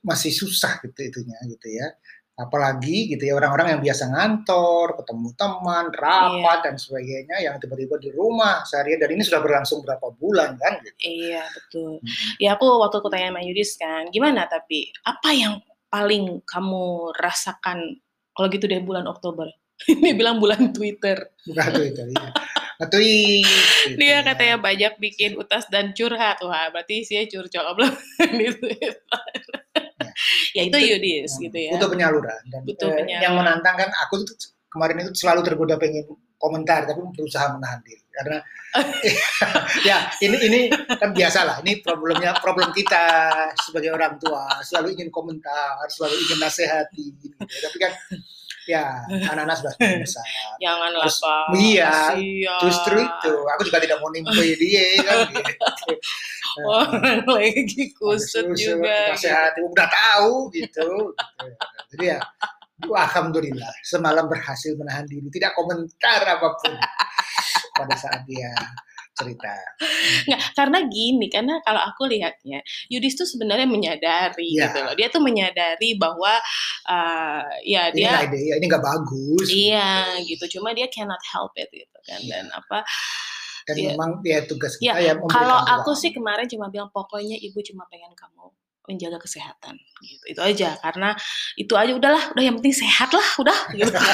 masih 0.00 0.32
susah 0.32 0.80
gitu 0.80 1.00
itunya 1.04 1.36
gitu 1.44 1.68
ya. 1.68 1.92
Apalagi 2.34 3.14
gitu 3.14 3.30
ya 3.30 3.38
orang-orang 3.38 3.78
yang 3.78 3.82
biasa 3.86 4.10
ngantor, 4.10 4.98
ketemu 4.98 5.28
teman, 5.38 5.86
rapat 5.94 6.58
dan 6.66 6.74
sebagainya 6.74 7.38
yang 7.46 7.62
tiba-tiba 7.62 7.94
di 8.02 8.10
rumah 8.10 8.66
seharian 8.66 8.98
dan 8.98 9.14
ini 9.14 9.22
sudah 9.22 9.38
berlangsung 9.38 9.86
berapa 9.86 10.10
bulan 10.18 10.58
kan 10.58 10.82
gitu. 10.82 10.98
Iya, 10.98 11.46
betul. 11.46 12.02
Hmm. 12.02 12.34
Ya 12.42 12.58
aku 12.58 12.66
waktu 12.82 12.96
aku 12.98 13.06
tanya 13.06 13.30
sama 13.30 13.40
Yudis 13.46 13.78
kan, 13.78 14.10
gimana 14.10 14.50
tapi 14.50 14.90
apa 15.06 15.30
yang 15.30 15.62
paling 15.86 16.42
kamu 16.42 17.14
rasakan 17.22 18.02
kalau 18.34 18.50
gitu 18.50 18.66
deh 18.66 18.82
bulan 18.82 19.06
Oktober? 19.06 19.46
Ini 19.94 20.18
bilang 20.18 20.42
bulan 20.42 20.74
Twitter. 20.74 21.14
Bukan 21.46 21.66
tuh 21.70 21.86
itu 21.86 22.02
ya. 22.02 22.34
Nge-tweet, 22.74 23.46
gitu 23.46 23.96
Dia 24.02 24.10
ya. 24.10 24.18
katanya 24.26 24.56
banyak 24.58 24.98
bikin 24.98 25.38
utas 25.38 25.70
dan 25.70 25.94
curhat. 25.94 26.42
Wah, 26.42 26.74
berarti 26.74 27.06
sih 27.06 27.22
curcol 27.30 27.78
belum 27.78 27.94
di 28.42 28.46
Twitter. 28.50 28.94
Ya 30.54 30.62
itu 30.70 30.78
Yudis 30.78 31.30
gitu 31.42 31.58
ya. 31.58 31.74
Butuh 31.74 31.90
penyaluran 31.90 32.40
dan 32.48 32.62
Butuh 32.62 32.88
eh, 32.88 32.96
penyaluran. 33.02 33.24
yang 33.26 33.34
menantang 33.34 33.74
kan 33.74 33.90
aku 34.06 34.22
tuh 34.22 34.36
kemarin 34.70 35.02
itu 35.02 35.10
selalu 35.18 35.40
tergoda 35.42 35.74
pengen 35.76 36.06
komentar 36.38 36.84
tapi 36.84 37.00
berusaha 37.14 37.56
menahan 37.56 37.80
diri 37.82 38.04
karena 38.14 38.38
ya 39.88 40.10
ini 40.20 40.36
ini 40.44 40.60
kan 40.98 41.14
biasa 41.14 41.40
lah 41.46 41.56
ini 41.64 41.80
problemnya 41.80 42.36
problem 42.42 42.68
kita 42.74 43.06
sebagai 43.64 43.94
orang 43.94 44.18
tua 44.20 44.44
selalu 44.60 44.98
ingin 44.98 45.08
komentar 45.14 45.86
selalu 45.88 46.14
ingin 46.26 46.38
nasihati 46.42 47.04
gitu. 47.16 47.36
tapi 47.38 47.76
kan 47.80 47.92
ya 48.64 49.04
anak-anak 49.08 49.56
sudah 49.60 49.72
besar 50.04 50.24
Janganlah 50.60 51.04
Terus, 51.04 51.18
Pak. 51.20 51.44
iya, 51.60 51.92
justru 52.64 52.96
itu 53.02 53.34
aku 53.44 53.62
juga 53.68 53.78
tidak 53.84 53.98
mau 54.00 54.08
nimpe 54.08 54.44
dia 54.62 54.86
kan 55.04 55.18
gitu. 55.28 55.66
Orang 56.64 57.26
lagi 57.26 57.82
kusut 57.98 58.46
juga. 58.54 58.86
gitu. 58.86 59.10
nasihati 59.10 59.60
udah 59.66 59.88
tahu 59.90 60.48
gitu, 60.54 61.10
gitu. 61.12 61.48
jadi 61.96 62.04
ya 62.16 62.18
Alhamdulillah 62.84 63.72
semalam 63.82 64.26
berhasil 64.28 64.74
menahan 64.76 65.06
diri 65.08 65.26
tidak 65.32 65.56
komentar 65.56 66.20
apa 66.26 66.48
pun 66.58 66.72
pada 67.74 67.94
saat 67.98 68.22
dia 68.28 68.52
cerita. 69.14 69.54
Nggak, 70.26 70.40
karena 70.58 70.78
gini, 70.90 71.26
karena 71.30 71.54
kalau 71.62 71.78
aku 71.80 72.10
lihatnya, 72.10 72.58
Yudis 72.90 73.14
tuh 73.14 73.24
sebenarnya 73.24 73.64
menyadari 73.64 74.50
Iya. 74.58 74.68
gitu 74.68 74.78
loh. 74.82 74.94
Dia 74.98 75.08
tuh 75.08 75.22
menyadari 75.22 75.94
bahwa 75.94 76.34
uh, 76.86 77.42
ya 77.62 77.88
Ini 77.90 77.96
dia 77.96 78.12
ide, 78.26 78.38
ya, 78.42 78.54
ini 78.58 78.66
nggak 78.66 78.82
bagus. 78.82 79.46
iya 79.48 80.18
gitu. 80.20 80.58
Cuma 80.58 80.74
dia 80.74 80.90
cannot 80.90 81.22
help 81.30 81.54
it 81.54 81.70
gitu 81.70 81.98
kan. 82.02 82.18
Iya. 82.18 82.42
Dan 82.42 82.46
apa 82.50 82.82
Dan 83.64 83.74
Iya. 83.80 83.88
memang 83.96 84.10
ya 84.20 84.44
tugas 84.44 84.76
Ya, 84.76 84.92
kita 84.92 85.00
ya 85.00 85.12
memberikan 85.16 85.40
kalau 85.40 85.58
aku 85.62 85.90
sih 85.96 86.12
kemarin 86.12 86.44
cuma 86.44 86.68
bilang 86.68 86.92
pokoknya 86.92 87.40
ibu 87.40 87.64
cuma 87.64 87.88
pengen 87.88 88.12
kamu 88.12 88.52
menjaga 88.84 89.16
kesehatan 89.16 89.80
gitu. 90.04 90.24
Itu 90.28 90.40
aja 90.44 90.76
karena 90.84 91.16
itu 91.56 91.72
aja 91.72 91.96
udahlah, 91.96 92.36
udah 92.36 92.44
yang 92.44 92.60
penting 92.60 92.76
sehat 92.76 93.08
lah, 93.08 93.24
udah 93.40 93.58
gitu. 93.72 93.88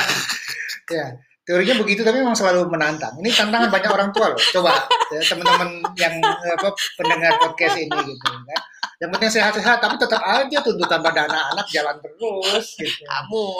Ya, 0.90 1.14
teorinya 1.50 1.74
begitu 1.82 2.06
tapi 2.06 2.22
memang 2.22 2.38
selalu 2.38 2.70
menantang. 2.70 3.10
Ini 3.18 3.34
tantangan 3.34 3.66
banyak 3.74 3.90
orang 3.90 4.10
tua 4.14 4.30
loh. 4.30 4.38
Coba 4.38 4.86
ya, 5.10 5.18
teman-teman 5.26 5.82
yang 5.98 6.14
apa 6.22 6.70
pendengar 6.94 7.34
podcast 7.42 7.74
ini 7.82 7.90
gitu 7.90 8.22
kan. 8.22 8.62
Yang 9.02 9.10
penting 9.18 9.30
sehat-sehat 9.34 9.82
tapi 9.82 9.98
tetap 9.98 10.22
aja 10.22 10.58
tuntutan 10.62 11.02
pada 11.02 11.26
anak-anak 11.26 11.66
jalan 11.74 11.96
terus 11.98 12.66
gitu. 12.78 13.02
Kamu, 13.02 13.46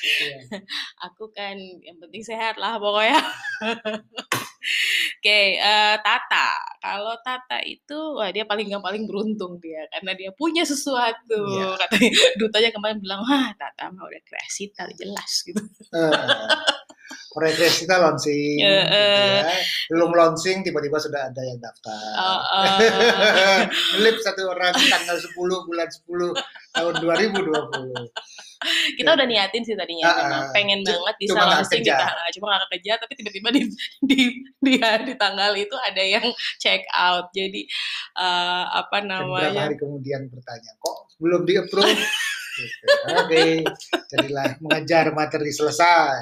Iya. 0.00 0.40
aku 1.04 1.28
kan 1.32 1.56
yang 1.84 1.96
penting 2.00 2.24
sehat 2.24 2.56
lah 2.56 2.80
pokoknya. 2.80 3.20
Oke, 4.60 5.40
eh, 5.56 5.96
Tata. 6.04 6.48
Kalau 6.80 7.16
Tata 7.24 7.64
itu, 7.64 7.98
wah 8.16 8.28
dia 8.28 8.44
paling 8.44 8.68
nggak 8.68 8.84
paling 8.84 9.04
beruntung 9.08 9.56
dia 9.60 9.88
karena 9.88 10.12
dia 10.16 10.30
punya 10.36 10.64
sesuatu. 10.68 11.40
Iya. 11.56 11.80
Katanya 11.80 12.10
dutanya 12.36 12.70
kemarin 12.72 12.98
bilang, 13.00 13.20
wah 13.24 13.48
Tata 13.56 13.88
mah 13.92 14.04
udah 14.04 14.22
kreasi 14.24 14.72
tali 14.76 14.92
jelas 14.96 15.44
gitu. 15.44 15.60
Eh, 15.96 16.12
Proyek 17.30 17.86
kita 17.86 17.94
launching, 17.94 18.58
gitu 18.58 18.90
eh. 18.90 19.38
ya. 19.38 19.54
belum 19.94 20.10
launching 20.10 20.66
tiba-tiba 20.66 20.98
sudah 20.98 21.30
ada 21.30 21.42
yang 21.46 21.62
daftar. 21.62 21.94
Eh, 21.94 22.40
eh. 22.90 23.60
Lip 24.02 24.18
satu 24.18 24.50
orang 24.50 24.74
tanggal 24.74 25.14
10 25.14 25.38
bulan 25.38 25.86
10 25.86 26.74
tahun 26.74 26.94
2020. 26.98 28.10
kita 29.00 29.16
udah 29.16 29.24
niatin 29.24 29.64
sih 29.64 29.72
tadinya 29.72 30.12
memang 30.12 30.44
ah. 30.44 30.52
pengen 30.52 30.84
banget 30.84 31.16
bisa 31.16 31.32
cuma 31.32 31.48
launching 31.48 31.80
di 31.80 31.88
tanggal 31.88 32.28
cuma 32.36 32.46
nggak 32.52 32.70
kerja 32.76 32.92
tapi 33.00 33.12
tiba-tiba 33.16 33.48
di 33.56 33.62
di 34.04 34.20
di, 34.60 34.74
di 34.76 35.14
tanggal 35.16 35.56
itu 35.56 35.72
ada 35.80 36.02
yang 36.04 36.26
check 36.60 36.84
out 36.92 37.32
jadi 37.32 37.64
eh, 38.20 38.64
apa 38.68 39.00
Dan 39.00 39.08
beberapa 39.08 39.48
namanya 39.48 39.60
hari 39.64 39.76
kemudian 39.80 40.28
bertanya, 40.28 40.76
kok 40.76 41.08
belum 41.16 41.48
di 41.48 41.54
approve? 41.56 41.88
Oke, 43.20 43.64
jadilah 44.10 44.56
mengejar 44.60 45.12
materi 45.14 45.50
selesai. 45.52 46.20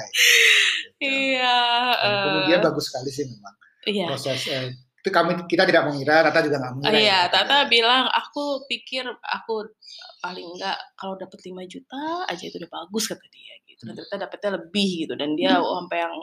Iya 0.99 1.59
Dan 1.95 2.11
eh, 2.11 2.23
kemudian 2.27 2.59
bagus 2.59 2.91
sekali 2.91 3.07
sih 3.07 3.23
memang 3.23 3.55
iya 3.87 4.05
proses 4.11 4.43
eh, 4.51 4.75
itu 4.99 5.09
kami 5.15 5.31
kita 5.47 5.63
tidak 5.63 5.87
mengira, 5.87 6.27
Tata 6.27 6.43
juga 6.43 6.59
nggak 6.59 6.73
mengira. 6.75 6.91
Iya, 6.91 7.07
ya. 7.07 7.19
Tata 7.31 7.57
bilang 7.71 8.11
aku 8.11 8.67
pikir 8.67 9.07
aku 9.07 9.71
paling 10.19 10.43
enggak 10.43 10.75
kalau 10.99 11.15
dapat 11.15 11.39
5 11.39 11.55
juta 11.71 12.27
aja 12.27 12.43
itu 12.43 12.59
udah 12.59 12.67
bagus 12.67 13.07
kata 13.07 13.23
dia 13.31 13.55
gitu. 13.63 13.87
Dan 13.87 13.95
Hmm. 13.95 14.03
ternyata 14.03 14.27
dapetnya 14.27 14.49
lebih 14.59 15.07
gitu 15.07 15.13
dan 15.15 15.39
dia 15.39 15.55
oh, 15.63 15.79
sampai 15.79 16.03
yang 16.03 16.15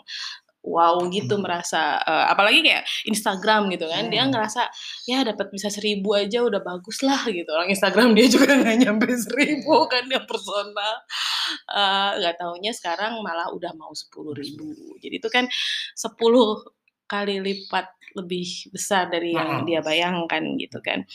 wow 0.67 0.99
gitu 1.09 1.39
Hmm. 1.39 1.47
merasa 1.47 2.03
eh, 2.03 2.27
apalagi 2.27 2.61
kayak 2.61 2.83
Instagram 3.07 3.71
gitu 3.71 3.87
kan 3.87 4.11
dia 4.11 4.27
Hmm. 4.27 4.35
ngerasa 4.35 4.67
ya 5.07 5.23
dapat 5.23 5.47
bisa 5.49 5.71
seribu 5.71 6.13
aja 6.13 6.43
udah 6.43 6.59
bagus 6.59 7.01
lah 7.01 7.23
gitu 7.25 7.47
orang 7.49 7.71
Instagram 7.71 8.13
dia 8.13 8.27
juga 8.27 8.51
nggak 8.59 8.77
nyampe 8.83 9.07
seribu 9.15 9.87
kan 9.87 10.05
yang 10.07 10.27
personal 10.27 11.07
Eh, 11.69 12.11
nggak 12.19 12.43
taunya 12.43 12.75
sekarang 12.75 13.23
malah 13.23 13.47
udah 13.55 13.71
mau 13.73 13.95
sepuluh 13.95 14.35
ribu 14.35 14.67
jadi 14.99 15.23
itu 15.23 15.31
kan 15.31 15.47
10 15.95 16.19
kali 17.07 17.39
lipat 17.39 17.87
lebih 18.19 18.43
besar 18.75 19.07
dari 19.07 19.31
yang 19.31 19.63
Hmm. 19.63 19.65
dia 19.65 19.79
bayangkan 19.79 20.43
gitu 20.59 20.83
kan 20.83 21.07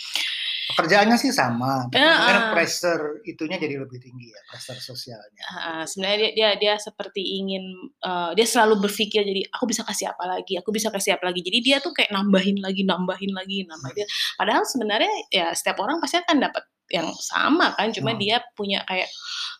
Pekerjaannya 0.73 1.17
sih 1.19 1.31
sama, 1.35 1.87
tapi 1.91 2.01
mungkin 2.01 2.37
ah. 2.37 2.51
pressure 2.55 3.03
itunya 3.27 3.57
jadi 3.61 3.75
lebih 3.81 3.99
tinggi 4.01 4.31
ya, 4.31 4.41
pressure 4.49 4.79
sosialnya. 4.79 5.43
Ah, 5.51 5.83
sebenarnya 5.85 6.17
dia 6.17 6.29
dia 6.31 6.49
dia 6.71 6.73
seperti 6.79 7.21
ingin 7.43 7.63
eh, 7.99 8.31
dia 8.33 8.47
selalu 8.47 8.87
berpikir 8.87 9.27
jadi 9.27 9.43
aku 9.51 9.67
bisa 9.67 9.83
kasih 9.83 10.15
apa 10.15 10.23
lagi 10.23 10.55
aku 10.55 10.71
bisa 10.71 10.87
kasih 10.87 11.19
apa 11.19 11.27
lagi 11.27 11.43
jadi 11.43 11.59
dia 11.59 11.77
tuh 11.83 11.91
kayak 11.91 12.15
nambahin 12.15 12.63
lagi 12.63 12.87
nambahin 12.87 13.31
lagi 13.35 13.67
nambahin 13.67 14.07
padahal 14.39 14.63
sebenarnya 14.63 15.11
ya 15.27 15.51
setiap 15.51 15.83
orang 15.83 15.99
pasti 15.99 16.23
akan 16.23 16.37
dapat 16.39 16.63
yang 16.91 17.09
sama 17.17 17.73
kan 17.79 17.89
cuma 17.95 18.11
Hmm. 18.13 18.19
dia 18.19 18.37
punya 18.53 18.83
kayak 18.85 19.07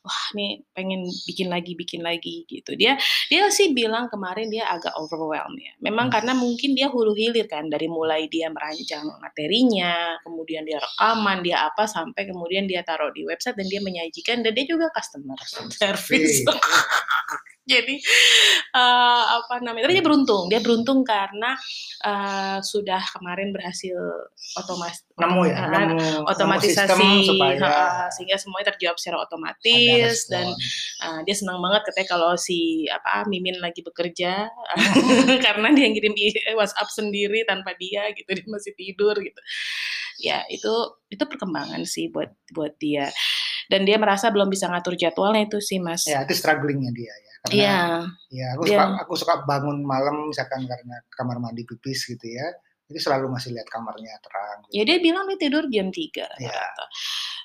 wah 0.04 0.24
nih 0.36 0.62
pengen 0.76 1.08
bikin 1.26 1.48
lagi 1.48 1.74
bikin 1.80 2.02
lagi 2.04 2.44
gitu 2.46 2.76
dia 2.76 3.00
dia 3.32 3.48
sih 3.54 3.72
bilang 3.72 4.12
kemarin 4.12 4.52
dia 4.52 4.68
agak 4.68 4.92
overwhelmed 5.00 5.58
ya 5.58 5.74
memang 5.80 6.12
Hmm. 6.12 6.16
karena 6.20 6.34
mungkin 6.36 6.76
dia 6.76 6.92
hulu 6.92 7.16
hilir 7.16 7.48
kan 7.48 7.72
dari 7.72 7.88
mulai 7.88 8.28
dia 8.28 8.52
merancang 8.52 9.08
materinya 9.24 10.20
kemudian 10.28 10.68
dia 10.68 10.78
rekaman 10.84 11.40
dia 11.46 11.68
apa 11.72 11.88
sampai 11.88 12.28
kemudian 12.28 12.68
dia 12.68 12.84
taruh 12.84 13.10
di 13.16 13.24
website 13.24 13.56
dan 13.56 13.68
dia 13.72 13.80
menyajikan 13.80 14.44
dan 14.44 14.52
dia 14.52 14.66
juga 14.68 14.92
customer 14.92 15.40
service. 15.80 16.44
Jadi 17.72 17.96
eh, 18.76 19.24
apa 19.40 19.64
namanya 19.64 19.88
tapi 19.88 19.96
dia 19.98 20.06
beruntung. 20.06 20.44
Dia 20.52 20.60
beruntung 20.60 21.00
karena 21.04 21.56
eh, 22.04 22.58
sudah 22.62 23.02
kemarin 23.16 23.56
berhasil 23.56 23.96
otomas 24.58 25.08
Nemu 25.16 25.42
ya, 25.46 25.54
eh, 25.54 25.68
nemu, 25.70 25.96
nemu 25.96 26.28
otomatisasi 26.28 26.98
sistem 26.98 27.30
supaya 27.30 27.56
eh, 27.62 28.08
sehingga 28.12 28.36
semuanya 28.42 28.68
terjawab 28.74 28.98
secara 28.98 29.18
otomatis 29.22 30.26
dan 30.28 30.48
eh, 31.06 31.20
dia 31.24 31.36
senang 31.38 31.62
banget 31.62 31.82
katanya 31.88 32.08
kalau 32.10 32.32
si 32.36 32.90
apa 32.90 33.30
Mimin 33.30 33.62
lagi 33.62 33.86
bekerja 33.86 34.50
karena 35.46 35.68
dia 35.72 35.88
ngirim 35.88 36.14
i- 36.18 36.58
WhatsApp 36.58 36.90
sendiri 36.90 37.46
tanpa 37.46 37.78
dia 37.78 38.10
gitu 38.12 38.28
dia 38.28 38.48
masih 38.50 38.74
tidur 38.74 39.16
gitu. 39.20 39.42
Ya 40.22 40.42
itu 40.50 40.74
itu 41.10 41.24
perkembangan 41.24 41.86
sih 41.86 42.10
buat 42.10 42.34
buat 42.52 42.74
dia. 42.78 43.10
Dan 43.70 43.88
dia 43.88 43.96
merasa 43.96 44.28
belum 44.28 44.52
bisa 44.52 44.68
ngatur 44.68 45.00
jadwalnya 45.00 45.48
itu 45.48 45.64
sih 45.64 45.80
mas. 45.80 46.04
Ya 46.04 46.26
itu 46.28 46.36
strugglingnya 46.36 46.92
dia 46.92 47.14
ya. 47.14 47.31
Karena 47.42 47.58
Iya, 47.58 47.80
ya 48.30 48.48
aku 48.54 48.64
suka 48.68 48.86
aku 49.02 49.14
suka 49.18 49.34
bangun 49.44 49.82
malam 49.82 50.30
misalkan 50.30 50.62
karena 50.64 51.02
kamar 51.10 51.38
mandi 51.38 51.64
pipis 51.64 52.06
gitu 52.06 52.22
ya. 52.24 52.46
Itu 52.86 53.00
selalu 53.00 53.32
masih 53.32 53.56
lihat 53.56 53.66
kamarnya 53.66 54.20
terang. 54.20 54.68
ya 54.68 54.84
dia 54.84 55.00
bilang 55.00 55.24
dia 55.26 55.40
tidur 55.40 55.64
jam 55.66 55.88
3 55.88 56.28
Iya. 56.38 56.52
rata-rata. 56.52 56.86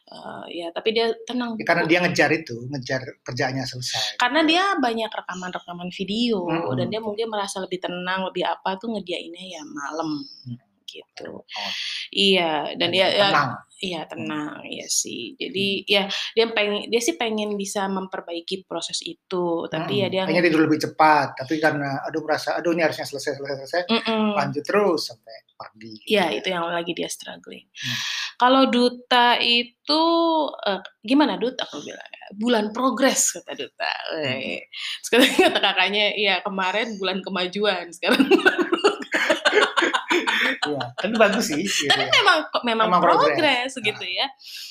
Eh, 0.06 0.44
ya 0.54 0.66
tapi 0.70 0.88
dia 0.90 1.10
tenang 1.22 1.54
Ya, 1.54 1.64
karena 1.64 1.82
dia 1.84 1.98
ngejar 1.98 2.30
itu, 2.30 2.54
ngejar 2.68 3.02
kerjaannya 3.22 3.64
selesai. 3.64 4.14
karena 4.16 4.42
dia 4.42 4.62
banyak 4.76 5.08
rekaman-rekaman 5.08 5.90
video 5.90 6.44
Mm-mm. 6.44 6.74
dan 6.74 6.86
dia 6.88 7.00
mungkin 7.00 7.26
merasa 7.26 7.58
lebih 7.58 7.78
tenang 7.80 8.22
lebih 8.22 8.42
apa 8.42 8.76
tuh 8.76 8.90
ngediainnya 8.90 9.44
ya 9.50 9.62
malam 9.64 10.22
Mm. 10.44 10.58
Gitu 10.86 11.42
Oh, 11.42 11.72
iya 12.08 12.70
dan 12.78 12.88
dia 12.90 13.06
ya, 13.08 13.28
tenang. 13.28 13.50
iya 13.78 14.00
tenang 14.06 14.54
iya 14.64 14.86
sih 14.86 15.34
jadi 15.34 15.66
ya 15.84 16.02
dia 16.32 16.46
pengen 16.48 16.86
dia 16.86 17.00
sih 17.00 17.14
pengen 17.14 17.54
bisa 17.54 17.84
memperbaiki 17.86 18.64
proses 18.64 19.02
itu 19.02 19.66
tapi 19.66 20.00
ya 20.00 20.08
Mm-mm. 20.08 20.14
dia 20.14 20.22
Kayaknya 20.26 20.44
tidur 20.46 20.62
lebih 20.64 20.80
cepat, 20.82 21.28
tapi 21.36 21.58
karena 21.58 22.00
aduh 22.02 22.22
merasa 22.22 22.56
aduh 22.56 22.72
ini 22.72 22.82
harusnya 22.82 23.04
selesai 23.04 23.36
selesai 23.36 23.56
selesai, 23.60 23.82
Mm-mm. 23.90 24.34
lanjut 24.34 24.64
terus 24.64 25.00
sampai 25.06 25.36
pagi. 25.56 25.92
gitu 26.04 26.08
Ya, 26.12 26.28
itu 26.30 26.48
yang 26.48 26.68
lagi 26.68 26.92
dia 26.92 27.08
struggling. 27.08 27.64
Hmm. 27.72 27.96
Kalau 28.36 28.62
duta 28.68 29.40
itu 29.40 30.02
eh, 30.62 30.80
gimana 31.00 31.40
Dut? 31.40 31.56
Aku 31.56 31.80
bilang 31.80 32.04
ya, 32.12 32.26
bulan 32.36 32.66
progres 32.70 33.32
kata 33.32 33.56
duta. 33.56 33.92
Eh, 34.20 34.68
Terus 35.08 35.30
kata, 35.40 35.58
kakaknya, 35.64 36.12
iya 36.12 36.44
kemarin 36.44 37.00
bulan 37.00 37.24
kemajuan, 37.24 37.88
sekarang. 37.92 38.20
Iya, 40.46 40.82
tapi 40.94 41.14
bagus 41.18 41.44
sih. 41.50 41.62
Gitu 41.62 41.90
Tapi 41.90 42.04
ya. 42.06 42.12
memang 42.22 42.38
memang, 42.66 42.86
Memang 42.90 43.00
progres. 43.02 43.36
progres 43.38 43.72
gitu 43.78 44.04
ya. 44.06 44.26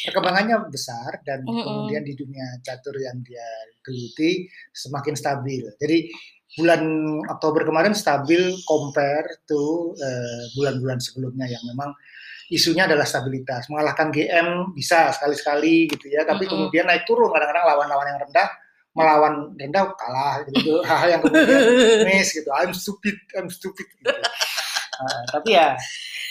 Perkembangannya 0.10 0.58
besar 0.72 1.22
dan 1.24 1.44
Mm-mm. 1.44 1.64
kemudian 1.64 2.04
di 2.04 2.14
dunia 2.16 2.46
catur 2.62 2.96
yang 2.98 3.20
dia 3.22 3.46
geluti 3.84 4.48
semakin 4.72 5.14
stabil. 5.16 5.64
Jadi 5.78 5.98
bulan 6.56 6.82
Oktober 7.28 7.68
kemarin 7.68 7.92
stabil 7.92 8.40
compare 8.64 9.44
to 9.44 9.92
eh, 10.00 10.44
bulan-bulan 10.56 11.04
sebelumnya 11.04 11.46
yang 11.52 11.64
memang 11.68 11.92
isunya 12.48 12.86
adalah 12.88 13.04
stabilitas. 13.04 13.68
Mengalahkan 13.68 14.14
GM 14.14 14.72
bisa 14.72 15.12
sekali-sekali 15.12 15.90
gitu 15.92 16.08
ya, 16.14 16.24
tapi 16.24 16.46
Mm-mm. 16.46 16.70
kemudian 16.72 16.86
naik 16.88 17.04
turun 17.10 17.28
kadang-kadang 17.34 17.66
lawan-lawan 17.68 18.08
yang 18.12 18.20
rendah 18.22 18.50
melawan 18.96 19.52
rendah 19.60 19.92
kalah 20.00 20.40
gitu 20.48 20.80
hal-hal 20.88 21.20
yang 21.20 21.22
kemudian 21.22 21.60
miss 22.08 22.32
gitu 22.32 22.48
I'm 22.56 22.72
stupid 22.72 23.20
I'm 23.36 23.52
stupid 23.52 23.84
gitu 23.92 24.08
Uh, 24.96 25.24
tapi 25.28 25.56
ya, 25.56 25.76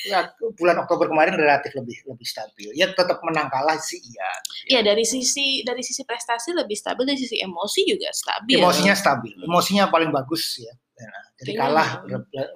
ya 0.08 0.32
bulan 0.56 0.80
Oktober 0.84 1.12
kemarin 1.12 1.36
relatif 1.36 1.72
lebih 1.76 2.00
lebih 2.08 2.26
stabil. 2.26 2.72
Ya 2.72 2.88
tetap 2.90 3.20
menang 3.20 3.52
kalah 3.52 3.76
sih 3.76 4.00
iya. 4.00 4.30
Iya 4.68 4.80
dari 4.94 5.04
sisi 5.04 5.60
dari 5.64 5.84
sisi 5.84 6.02
prestasi 6.02 6.56
lebih 6.56 6.76
stabil, 6.76 7.04
dari 7.04 7.20
sisi 7.20 7.40
emosi 7.40 7.80
juga 7.84 8.08
stabil. 8.12 8.56
emosinya 8.56 8.94
stabil. 8.96 9.36
Emosinya 9.44 9.92
paling 9.92 10.08
bagus 10.08 10.60
ya. 10.60 10.72
Nah, 10.94 11.24
jadi 11.36 11.52
Kayaknya 11.58 11.68
kalah 11.68 11.88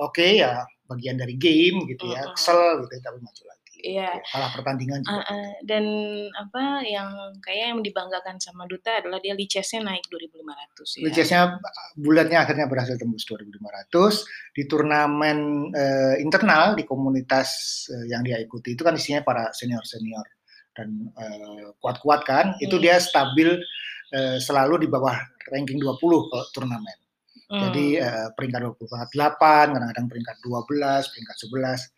oke 0.01 0.27
ya 0.27 0.53
bagian 0.89 1.17
dari 1.21 1.35
game 1.37 1.85
gitu 1.91 2.09
ya. 2.09 2.25
Kesel 2.33 2.87
gitu 2.87 2.93
tapi 3.05 3.19
maju 3.21 3.43
lagi 3.45 3.68
Iya. 3.79 4.19
Kalah 4.35 4.51
pertandingan 4.59 5.07
juga. 5.07 5.23
Uh, 5.23 5.31
uh, 5.31 5.49
dan 5.63 5.85
apa 6.35 6.83
yang 6.83 7.11
kayak 7.39 7.75
yang 7.75 7.81
dibanggakan 7.81 8.37
sama 8.43 8.67
Duta 8.67 8.99
adalah 8.99 9.23
dia 9.23 9.39
licesnya 9.39 9.87
naik 9.87 10.11
2500 10.11 10.99
ya. 10.99 11.03
Licesnya 11.07 11.41
bulatnya 11.95 12.39
akhirnya 12.43 12.67
berhasil 12.67 12.99
tembus 12.99 13.23
2500 13.27 14.59
di 14.59 14.63
turnamen 14.67 15.39
uh, 15.71 16.15
internal 16.19 16.75
di 16.75 16.83
komunitas 16.83 17.49
uh, 17.95 18.07
yang 18.11 18.27
dia 18.27 18.43
ikuti 18.43 18.75
itu 18.75 18.83
kan 18.83 18.99
isinya 18.99 19.23
para 19.23 19.55
senior-senior 19.55 20.27
dan 20.75 21.11
kuat-kuat 21.79 22.23
uh, 22.23 22.27
kan. 22.27 22.47
Hmm. 22.55 22.65
Itu 22.65 22.83
dia 22.83 22.99
stabil 22.99 23.63
uh, 24.15 24.37
selalu 24.43 24.87
di 24.87 24.89
bawah 24.91 25.15
ranking 25.55 25.79
20 25.79 25.99
ke 26.03 26.41
turnamen. 26.51 26.99
Hmm. 27.49 27.71
Jadi 27.71 27.97
uh, 28.03 28.29
peringkat 28.35 28.61
28, 28.77 29.15
kadang-kadang 29.73 30.07
peringkat 30.11 30.37
12, 30.45 31.13
peringkat 31.15 31.37
11 31.49 31.98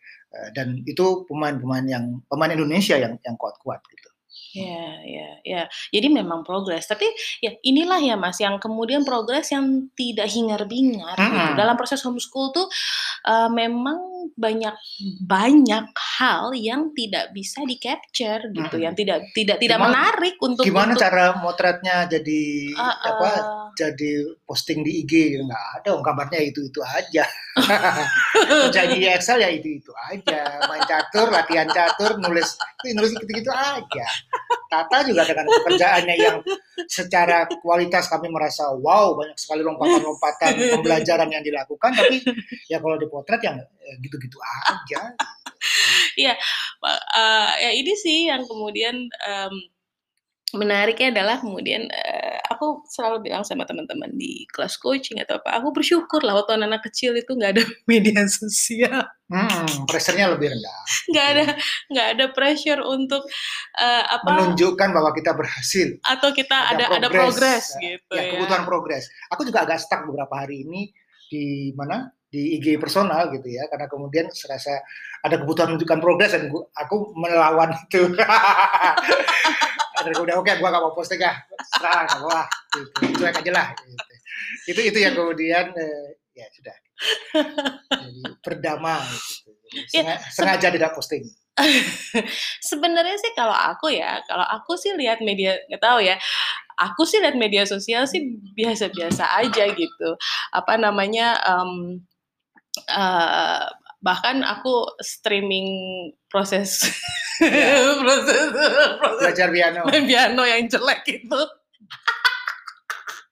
dan 0.55 0.79
itu 0.87 1.27
pemain-pemain 1.27 1.85
yang 1.87 2.05
pemain 2.31 2.51
Indonesia 2.51 2.95
yang 2.95 3.19
yang 3.23 3.35
kuat-kuat 3.35 3.83
gitu. 3.91 4.09
Ya, 4.51 4.87
ya, 5.07 5.27
ya. 5.47 5.61
Jadi 5.91 6.07
memang 6.11 6.43
progres. 6.43 6.87
Tapi 6.87 7.07
ya 7.39 7.55
inilah 7.63 7.99
ya 8.03 8.15
Mas 8.19 8.37
yang 8.43 8.59
kemudian 8.59 9.07
progres 9.07 9.47
yang 9.51 9.87
tidak 9.95 10.27
hingar-bingar 10.27 11.15
hmm. 11.15 11.31
gitu. 11.31 11.51
Dalam 11.55 11.75
proses 11.79 12.03
homeschool 12.03 12.51
tuh 12.51 12.67
uh, 13.27 13.47
memang 13.47 14.11
banyak 14.35 14.75
banyak 15.25 15.85
hal 15.95 16.53
yang 16.53 16.93
tidak 16.93 17.33
bisa 17.33 17.65
di 17.65 17.79
capture 17.81 18.51
gitu, 18.53 18.75
hmm. 18.77 18.85
yang 18.85 18.93
tidak 18.93 19.25
tidak 19.33 19.57
tidak 19.57 19.77
gimana, 19.79 19.89
menarik 19.89 20.35
untuk 20.43 20.63
Gimana 20.67 20.93
untuk, 20.93 21.03
cara 21.03 21.25
motretnya 21.41 21.95
jadi 22.05 22.41
uh, 22.75 22.83
uh, 22.83 22.95
apa? 23.15 23.29
Jadi 23.79 24.35
posting 24.43 24.83
di 24.83 25.01
IG 25.05 25.41
nggak 25.41 25.65
ada, 25.81 25.95
kabarnya 26.03 26.39
itu 26.43 26.67
itu 26.67 26.81
aja. 26.83 27.25
jadi 28.75 29.15
Excel 29.15 29.41
ya 29.41 29.49
itu 29.49 29.79
itu 29.79 29.91
aja. 30.11 30.59
Main 30.67 30.83
catur, 30.85 31.31
latihan 31.31 31.67
catur, 31.71 32.19
nulis 32.19 32.59
nulis 32.93 33.11
gitu 33.15 33.31
gitu 33.31 33.51
aja. 33.51 34.05
Tata 34.71 35.03
juga 35.03 35.27
dengan 35.27 35.47
pekerjaannya 35.47 36.15
yang 36.15 36.37
secara 36.87 37.47
kualitas 37.59 38.07
kami 38.07 38.31
merasa 38.31 38.71
wow 38.71 39.15
banyak 39.15 39.35
sekali 39.35 39.61
lompatan-lompatan 39.63 40.51
pembelajaran 40.79 41.29
yang 41.31 41.43
dilakukan 41.43 41.91
tapi 41.91 42.23
ya 42.71 42.79
kalau 42.79 42.95
dipotret 42.95 43.41
yang 43.43 43.57
ya 43.59 43.93
gitu-gitu 43.99 44.37
aja. 44.41 45.01
Iya, 46.17 46.33
uh, 46.81 47.51
ya 47.61 47.69
ini 47.69 47.93
sih 47.93 48.27
yang 48.27 48.41
kemudian 48.49 49.07
um, 49.29 49.53
menariknya 50.51 51.15
adalah 51.15 51.39
kemudian 51.39 51.87
uh, 51.87 52.37
aku 52.51 52.83
selalu 52.87 53.31
bilang 53.31 53.43
sama 53.47 53.63
teman-teman 53.63 54.11
di 54.13 54.43
kelas 54.51 54.75
coaching 54.77 55.23
atau 55.23 55.39
apa, 55.39 55.57
aku 55.57 55.71
bersyukur 55.71 56.19
lah 56.21 56.35
waktu 56.35 56.59
anak-anak 56.59 56.83
kecil 56.91 57.15
itu 57.15 57.31
nggak 57.31 57.57
ada 57.57 57.63
media 57.91 58.27
sosial. 58.27 59.07
Hmm, 59.31 59.87
pressure-nya 59.87 60.27
lebih 60.27 60.51
rendah. 60.51 60.79
Nggak 61.07 61.27
ada 61.31 61.45
nggak 61.87 62.07
ada 62.19 62.25
pressure 62.35 62.81
untuk 62.83 63.23
uh, 63.79 64.03
apa? 64.19 64.27
Menunjukkan 64.27 64.89
bahwa 64.91 65.15
kita 65.15 65.31
berhasil. 65.31 65.95
Atau 66.03 66.35
kita 66.35 66.75
ada 66.75 66.99
ada 66.99 67.07
progres, 67.07 67.71
ya, 67.79 67.95
gitu 67.95 68.11
ya. 68.11 68.35
kebutuhan 68.35 68.67
progres. 68.67 69.07
Aku 69.31 69.47
juga 69.47 69.63
agak 69.63 69.79
stuck 69.79 70.03
beberapa 70.03 70.35
hari 70.35 70.67
ini 70.67 70.91
di 71.31 71.71
mana 71.71 72.11
di 72.31 72.59
IG 72.59 72.79
personal 72.79 73.27
gitu 73.35 73.43
ya 73.43 73.67
karena 73.67 73.91
kemudian 73.91 74.31
serasa 74.31 74.79
ada 75.19 75.35
kebutuhan 75.35 75.75
menunjukkan 75.75 75.99
progres 75.99 76.31
dan 76.31 76.47
aku 76.79 77.11
melawan 77.19 77.75
itu 77.75 78.07
dan 80.05 80.11
kemudian 80.15 80.37
oke 80.37 80.47
okay, 80.47 80.59
gua 80.59 80.69
gak 80.73 80.83
mau 80.83 80.93
posting 80.93 81.21
ya 81.21 81.33
serah 81.77 82.03
gak 82.07 82.19
mau 82.21 82.31
lah 82.31 82.47
gitu. 82.73 83.01
cuek 83.21 83.35
aja 83.41 83.51
lah 83.51 83.67
gitu. 83.75 84.13
itu 84.71 84.81
itu 84.93 84.97
yang 85.01 85.13
kemudian 85.13 85.65
eh, 85.75 86.07
ya 86.35 86.45
sudah 86.53 86.75
jadi 86.75 86.89
berdamai 88.45 89.01
gitu. 89.07 89.51
Sengaja, 89.87 90.19
ya, 90.19 90.31
sengaja 90.35 90.67
tidak 90.69 90.91
posting 90.93 91.23
sebenarnya 92.69 93.15
sih 93.19 93.31
kalau 93.35 93.55
aku 93.55 93.91
ya 93.91 94.19
kalau 94.25 94.43
aku 94.47 94.79
sih 94.79 94.95
lihat 94.95 95.19
media 95.19 95.59
nggak 95.67 95.83
tahu 95.83 95.99
ya 96.03 96.15
aku 96.79 97.03
sih 97.03 97.19
lihat 97.19 97.37
media 97.37 97.67
sosial 97.67 98.07
sih 98.07 98.39
biasa-biasa 98.55 99.27
aja 99.43 99.69
gitu 99.75 100.09
apa 100.55 100.73
namanya 100.79 101.37
um, 101.45 102.01
uh, 102.89 103.67
bahkan 104.01 104.41
aku 104.41 104.89
streaming 104.97 105.69
proses 106.25 106.89
ya. 107.37 107.85
proses, 108.01 108.49
proses 108.97 109.19
belajar 109.21 109.47
piano 109.53 109.85
main 109.85 110.05
piano 110.09 110.41
yang 110.41 110.65
jelek 110.65 111.05
itu 111.05 111.41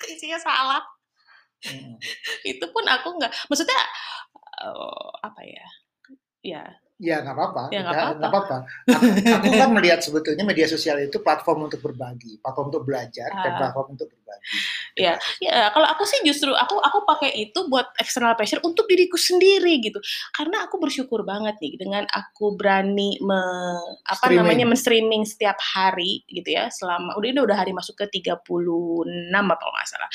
isinya 0.10 0.40
salah 0.42 0.82
hmm. 1.66 1.98
itu 2.46 2.66
pun 2.70 2.86
aku 2.86 3.18
nggak 3.18 3.34
maksudnya 3.50 3.78
uh, 4.66 5.10
apa 5.26 5.42
ya 5.46 5.68
ya 6.42 6.64
Ya 7.00 7.24
nggak 7.24 7.32
apa-apa, 7.32 7.64
ya 7.72 7.80
nggak 7.80 8.20
apa-apa. 8.20 8.68
Aku, 8.92 9.08
aku 9.08 9.50
kan 9.56 9.72
melihat 9.72 10.04
sebetulnya 10.04 10.44
media 10.44 10.68
sosial 10.68 11.00
itu 11.00 11.24
platform 11.24 11.72
untuk 11.72 11.80
berbagi, 11.80 12.44
platform 12.44 12.76
untuk 12.76 12.84
belajar, 12.84 13.32
uh, 13.32 13.40
dan 13.40 13.52
platform 13.56 13.96
untuk 13.96 14.12
berbagi. 14.12 14.44
Ya, 15.00 15.16
ya 15.40 15.72
kalau 15.72 15.88
aku 15.88 16.04
sih 16.04 16.20
justru 16.28 16.52
aku 16.52 16.76
aku 16.76 17.08
pakai 17.08 17.32
itu 17.40 17.72
buat 17.72 17.88
external 18.04 18.36
pressure 18.36 18.60
untuk 18.68 18.84
diriku 18.92 19.16
sendiri 19.16 19.80
gitu, 19.80 19.96
karena 20.36 20.68
aku 20.68 20.76
bersyukur 20.76 21.24
banget 21.24 21.56
nih 21.64 21.80
dengan 21.80 22.04
aku 22.12 22.60
berani 22.60 23.16
me, 23.24 23.40
apa 24.04 24.20
streaming. 24.20 24.44
namanya 24.44 24.66
men-streaming 24.68 25.24
setiap 25.24 25.56
hari 25.56 26.28
gitu 26.28 26.52
ya, 26.52 26.68
selama 26.68 27.16
udah 27.16 27.28
ini 27.32 27.40
udah 27.40 27.58
hari 27.64 27.72
masuk 27.72 27.96
ke 27.96 28.12
36 28.12 28.44
apa 29.40 29.56
nggak 29.56 29.88
salah. 29.88 30.12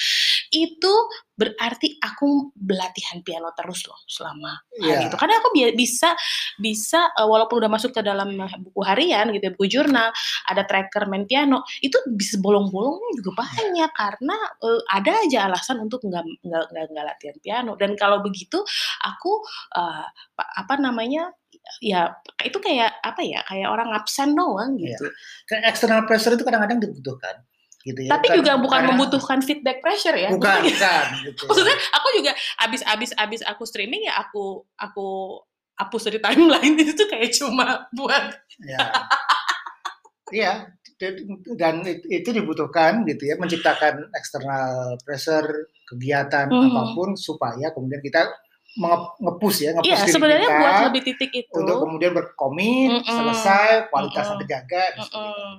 Itu 0.54 0.94
berarti 1.34 1.98
aku 1.98 2.54
belatihan 2.54 3.18
piano 3.26 3.50
terus 3.58 3.90
loh 3.90 3.98
selama 4.06 4.54
hari 4.78 4.86
yeah. 4.86 5.06
itu. 5.10 5.16
Karena 5.18 5.42
aku 5.42 5.48
bi 5.50 5.66
bisa 5.74 6.14
bisa 6.62 7.10
uh, 7.18 7.26
walaupun 7.26 7.58
udah 7.58 7.70
masuk 7.74 7.90
ke 7.90 8.06
dalam 8.06 8.38
buku 8.38 8.80
harian 8.86 9.34
gitu, 9.34 9.50
ya, 9.50 9.52
buku 9.58 9.66
jurnal, 9.66 10.14
ada 10.46 10.62
tracker 10.62 11.10
main 11.10 11.26
piano, 11.26 11.66
itu 11.82 11.98
bisa 12.14 12.38
bolong-bolongnya 12.38 13.18
juga 13.18 13.42
banyak 13.42 13.90
karena 13.90 14.36
uh, 14.62 14.80
ada 14.94 15.12
aja 15.26 15.50
alasan 15.50 15.82
untuk 15.82 16.06
nggak 16.06 16.22
nggak 16.46 16.64
nggak 16.70 17.04
latihan 17.04 17.36
piano. 17.42 17.74
Dan 17.74 17.98
kalau 17.98 18.22
begitu 18.22 18.62
aku 19.02 19.42
uh, 19.74 20.06
apa 20.38 20.74
namanya 20.78 21.34
ya 21.82 22.14
itu 22.44 22.60
kayak 22.60 23.00
apa 23.00 23.24
ya 23.24 23.40
kayak 23.48 23.68
orang 23.72 23.90
absen 23.90 24.38
doang 24.38 24.78
iya. 24.78 24.94
gitu. 24.94 25.10
Yeah. 25.10 25.50
Kayak 25.50 25.62
external 25.74 26.02
pressure 26.06 26.38
itu 26.38 26.46
kadang-kadang 26.46 26.78
dibutuhkan 26.78 27.42
gitu 27.84 28.00
ya. 28.08 28.10
Tapi 28.16 28.26
kan, 28.32 28.36
juga 28.40 28.52
bukan 28.56 28.80
karena, 28.80 28.90
membutuhkan 28.96 29.38
feedback 29.44 29.78
pressure 29.84 30.16
ya. 30.16 30.32
Bukan, 30.32 30.60
bukan. 30.72 31.06
Gitu. 31.28 31.42
Maksudnya 31.44 31.76
aku 31.92 32.08
juga 32.16 32.32
abis 32.64 32.82
abis 32.88 33.10
abis 33.14 33.40
aku 33.44 33.62
streaming 33.68 34.08
ya 34.08 34.16
aku 34.24 34.64
aku 34.80 35.40
hapus 35.76 36.02
dari 36.08 36.18
timeline 36.18 36.74
itu 36.82 37.04
kayak 37.06 37.30
cuma 37.36 37.86
buat. 37.92 38.24
Ya. 38.64 38.88
Iya, 40.32 40.52
dan 41.58 41.84
itu 41.86 42.28
dibutuhkan 42.30 43.02
gitu 43.04 43.28
ya 43.28 43.34
menciptakan 43.36 44.08
external 44.14 44.96
pressure 45.02 45.68
kegiatan 45.90 46.48
mm 46.48 46.54
-hmm. 46.54 46.70
apa 46.70 46.82
pun 46.94 47.08
supaya 47.18 47.74
kemudian 47.74 48.00
kita 48.00 48.30
ngepus 49.20 49.56
ya 49.62 49.70
ngepus 49.78 49.86
iya, 49.86 49.98
sebenarnya 50.10 50.48
kita 50.50 50.58
buat 50.58 50.80
lebih 50.90 51.02
titik 51.06 51.30
itu 51.30 51.54
untuk 51.54 51.86
kemudian 51.86 52.12
berkomit 52.14 52.90
mm 52.90 53.02
-mm. 53.06 53.14
selesai 53.14 53.70
kualitasnya 53.90 54.24
mm 54.24 54.30
-mm. 54.34 54.40
terjaga 54.42 54.84
mm 54.98 55.06
-mm. 55.06 55.50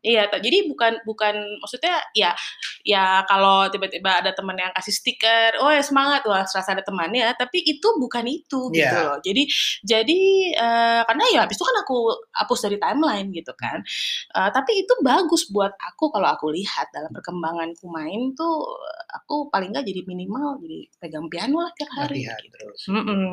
Iya, 0.00 0.32
jadi 0.32 0.64
bukan 0.64 1.04
bukan 1.04 1.60
maksudnya 1.60 2.00
ya 2.16 2.32
ya 2.80 3.20
kalau 3.28 3.68
tiba-tiba 3.68 4.24
ada 4.24 4.32
teman 4.32 4.56
yang 4.56 4.72
kasih 4.72 4.96
stiker, 4.96 5.60
oh 5.60 5.68
ya 5.68 5.84
semangat 5.84 6.24
wah 6.24 6.40
serasa 6.48 6.72
ada 6.72 6.80
temannya, 6.80 7.28
tapi 7.36 7.60
itu 7.60 7.84
bukan 8.00 8.24
itu 8.24 8.72
yeah. 8.72 8.80
gitu 8.80 8.96
loh. 8.96 9.18
Jadi 9.20 9.42
jadi 9.84 10.20
uh, 10.56 11.00
karena 11.04 11.24
ya 11.36 11.38
habis 11.44 11.60
itu 11.60 11.64
kan 11.68 11.76
aku 11.84 12.16
hapus 12.32 12.60
dari 12.64 12.76
timeline 12.80 13.28
gitu 13.28 13.52
kan. 13.60 13.84
Uh, 14.32 14.48
tapi 14.48 14.88
itu 14.88 14.92
bagus 15.04 15.44
buat 15.52 15.76
aku 15.76 16.08
kalau 16.08 16.32
aku 16.32 16.48
lihat 16.48 16.88
dalam 16.96 17.12
perkembanganku 17.12 17.84
main 17.92 18.32
tuh 18.32 18.72
aku 19.12 19.52
paling 19.52 19.68
nggak 19.68 19.84
jadi 19.84 20.00
minimal 20.08 20.64
jadi 20.64 20.88
pegang 20.96 21.28
piano 21.28 21.60
lah 21.60 21.76
tiap 21.76 21.92
hari. 21.92 22.24
Latihan 22.24 22.40
gitu. 22.40 22.56
terus. 22.56 22.80
Mm 22.88 23.04
-mm. 23.04 23.24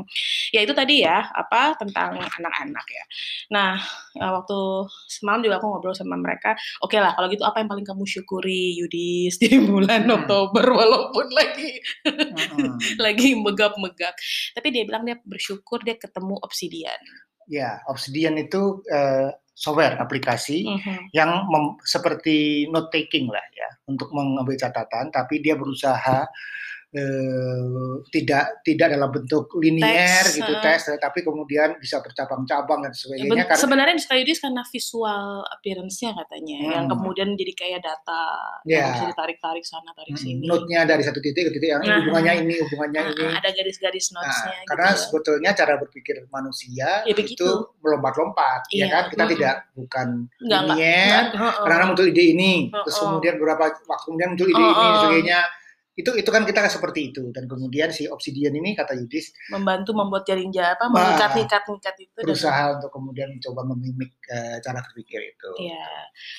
Ya 0.52 0.60
itu 0.68 0.74
tadi 0.76 0.96
ya 1.00 1.32
apa 1.32 1.80
tentang 1.80 2.20
anak-anak 2.20 2.86
ya. 2.92 3.04
Nah 3.56 3.80
waktu 4.20 4.60
semalam 5.08 5.40
juga 5.40 5.64
aku 5.64 5.72
ngobrol 5.72 5.96
sama 5.96 6.20
mereka 6.20 6.57
oke 6.84 6.92
okay 6.92 7.00
lah 7.00 7.14
kalau 7.14 7.28
gitu 7.30 7.44
apa 7.46 7.62
yang 7.62 7.70
paling 7.70 7.86
kamu 7.88 8.04
syukuri 8.04 8.78
Yudis 8.78 9.38
di 9.42 9.58
bulan 9.62 10.08
hmm. 10.08 10.16
Oktober 10.24 10.66
walaupun 10.66 11.28
lagi 11.32 11.72
hmm. 12.06 12.76
lagi 13.06 13.38
megap-megap 13.38 14.14
tapi 14.58 14.68
dia 14.74 14.84
bilang 14.84 15.06
dia 15.06 15.18
bersyukur 15.22 15.82
dia 15.86 15.96
ketemu 15.96 16.36
Obsidian 16.42 17.00
ya 17.48 17.80
Obsidian 17.88 18.36
itu 18.36 18.84
uh, 18.92 19.32
software 19.58 19.98
aplikasi 19.98 20.70
mm 20.70 20.78
-hmm. 20.78 21.00
yang 21.18 21.50
seperti 21.82 22.70
note 22.70 22.94
taking 22.94 23.26
lah 23.26 23.42
ya 23.58 23.66
untuk 23.90 24.14
mengambil 24.14 24.54
catatan 24.54 25.10
tapi 25.10 25.42
dia 25.42 25.58
berusaha 25.58 26.30
eh, 26.90 27.64
tidak 28.10 28.64
tidak 28.64 28.88
dalam 28.90 29.10
bentuk 29.10 29.52
linier 29.56 30.24
Teks, 30.24 30.36
gitu 30.36 30.50
heeh. 30.50 30.64
tes, 30.64 30.88
tapi 30.98 31.20
kemudian 31.20 31.76
bisa 31.78 32.00
bercabang-cabang 32.00 32.80
dan 32.82 32.90
Ya, 32.90 32.98
sebagainya 32.98 33.28
ben- 33.34 33.44
karena 33.46 33.60
sebenarnya 33.60 33.94
di 33.94 34.04
Skyudis 34.04 34.40
karena 34.40 34.64
visual 34.64 35.24
appearance-nya 35.50 36.12
katanya 36.16 36.58
yang 36.70 36.86
Hmm. 36.86 36.92
kemudian 36.94 37.30
jadi 37.34 37.54
kayak 37.54 37.80
data 37.82 38.24
Ya. 38.64 38.80
yang 38.80 38.88
bisa 38.94 39.06
ditarik-tarik 39.06 39.62
sana 39.62 39.92
tarik 39.92 40.16
mm, 40.16 40.22
sini. 40.22 40.44
note-nya 40.44 40.80
dari 40.84 41.04
satu 41.04 41.20
titik 41.20 41.44
ke 41.46 41.52
titik 41.54 41.70
yang 41.70 41.82
Nah, 41.82 42.00
hubungannya 42.00 42.34
ini 42.42 42.56
hubungannya 42.58 43.02
Ah, 43.02 43.12
ini. 43.12 43.24
ah, 43.26 43.34
ada 43.36 43.50
garis-garis 43.52 44.06
Nah, 44.08 44.16
notes-nya 44.18 44.56
gitu 44.56 44.70
karena 44.70 44.88
ya. 44.88 44.96
sebetulnya 44.98 45.50
cara 45.54 45.74
berpikir 45.78 46.16
manusia 46.30 46.88
Ya, 47.04 47.14
begitu. 47.14 47.36
itu 47.36 47.50
melompat-lompat, 47.82 48.62
ya 48.70 48.76
Iya, 48.78 48.86
kan? 48.88 49.04
Kita 49.08 49.22
mm-mm. 49.22 49.34
tidak 49.36 49.56
bukan 49.74 50.08
enggak, 50.40 50.62
linier, 50.66 51.24
kadang-kadang 51.36 51.88
muncul 51.90 52.08
ide 52.08 52.24
ini, 52.30 52.52
terus 52.72 52.96
Heeh. 52.96 53.04
kemudian 53.04 53.34
beberapa 53.36 53.64
waktu 53.78 54.06
kemudian 54.06 54.30
muncul 54.32 54.48
ide 54.48 54.64
ini 54.64 54.88
dan 54.88 55.00
Heeh. 55.04 55.48
Itu 55.98 56.14
itu 56.14 56.30
kan 56.30 56.46
kita 56.46 56.70
seperti 56.70 57.10
itu 57.10 57.34
dan 57.34 57.50
kemudian 57.50 57.90
si 57.90 58.06
obsidian 58.06 58.54
ini 58.54 58.72
kata 58.72 58.94
Yudis 58.94 59.34
membantu 59.50 59.92
membuat 59.92 60.24
jaring 60.24 60.54
ja- 60.54 60.78
apa 60.78 60.86
Wah. 60.86 60.94
mengikat-ngikat-ngikat 60.94 61.96
itu 62.00 62.14
dan 62.14 62.24
berusaha 62.24 62.64
untuk 62.78 62.94
kemudian 62.94 63.34
mencoba 63.34 63.66
memimik 63.66 64.14
eh, 64.24 64.62
cara 64.62 64.78
berpikir 64.80 65.26
itu. 65.28 65.50
ya 65.66 65.82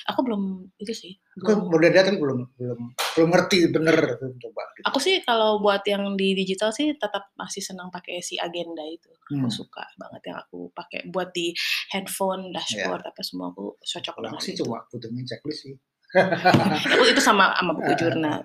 aku 0.07 0.23
belum 0.23 0.41
itu 0.77 0.93
sih 0.95 1.13
Aku 1.37 1.55
belum 1.61 1.75
udah 1.83 2.03
tapi 2.03 2.15
belum 2.15 2.39
belum 2.55 2.79
belum 3.13 3.29
ngerti 3.29 3.57
bener 3.69 3.95
coba. 4.39 4.63
Gitu. 4.71 4.83
aku 4.85 4.97
sih 4.97 5.19
kalau 5.21 5.59
buat 5.59 5.83
yang 5.83 6.15
di 6.15 6.31
digital 6.33 6.71
sih 6.71 6.95
tetap 6.95 7.27
masih 7.33 7.59
senang 7.59 7.87
pakai 7.89 8.19
si 8.19 8.39
agenda 8.39 8.81
itu 8.81 9.11
Hmm. 9.29 9.45
aku 9.45 9.61
suka 9.61 9.85
banget 9.93 10.25
yang 10.25 10.37
aku 10.39 10.73
pakai 10.73 11.05
buat 11.05 11.29
di 11.29 11.53
handphone 11.89 12.49
dashboard 12.49 13.05
apa 13.05 13.21
semua 13.21 13.53
aku 13.53 13.77
cocok 13.77 14.15
aku 14.25 14.41
sih 14.41 14.55
itu 14.55 14.63
cuma 14.63 14.81
butuhnya 14.87 15.21
checklist 15.21 15.61
sih. 15.61 15.75
itu 17.05 17.21
sama 17.21 17.53
sama 17.53 17.71
buku 17.71 17.93
jurnal 17.95 18.41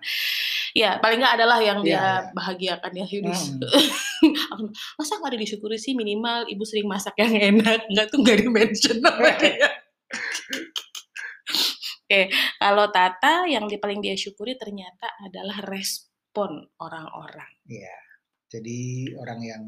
ya 0.74 0.98
paling 0.98 1.16
nggak 1.16 1.34
adalah 1.34 1.58
yang 1.58 1.78
Iya, 1.80 1.86
dia 1.86 1.94
iya. 1.94 2.14
bahagiakan 2.30 2.92
ya 2.92 3.06
Yudis 3.08 3.40
Hmm. 4.24 4.68
Masa 4.98 5.16
nggak 5.16 5.30
ada 5.30 5.38
disyukuri 5.38 5.76
sih 5.76 5.92
minimal 5.92 6.44
ibu 6.46 6.64
sering 6.64 6.84
masak 6.84 7.14
yang 7.16 7.30
enak 7.30 7.86
nggak 7.86 8.06
tuh 8.08 8.18
nggak 8.18 8.36
di 8.36 8.48
mention 8.48 8.96
sama 8.98 9.30
dia 9.36 9.68
oke 12.04 12.20
kalau 12.56 12.86
Tata 12.88 13.46
yang 13.46 13.64
di- 13.64 13.76
paling 13.76 14.00
dia 14.00 14.14
syukuri 14.14 14.54
ternyata 14.54 15.08
adalah 15.20 15.62
respon 15.62 16.50
orang-orang 16.76 17.48
Iya. 17.64 17.94
Jadi 18.46 18.80
orang 19.14 19.40
yang 19.40 19.62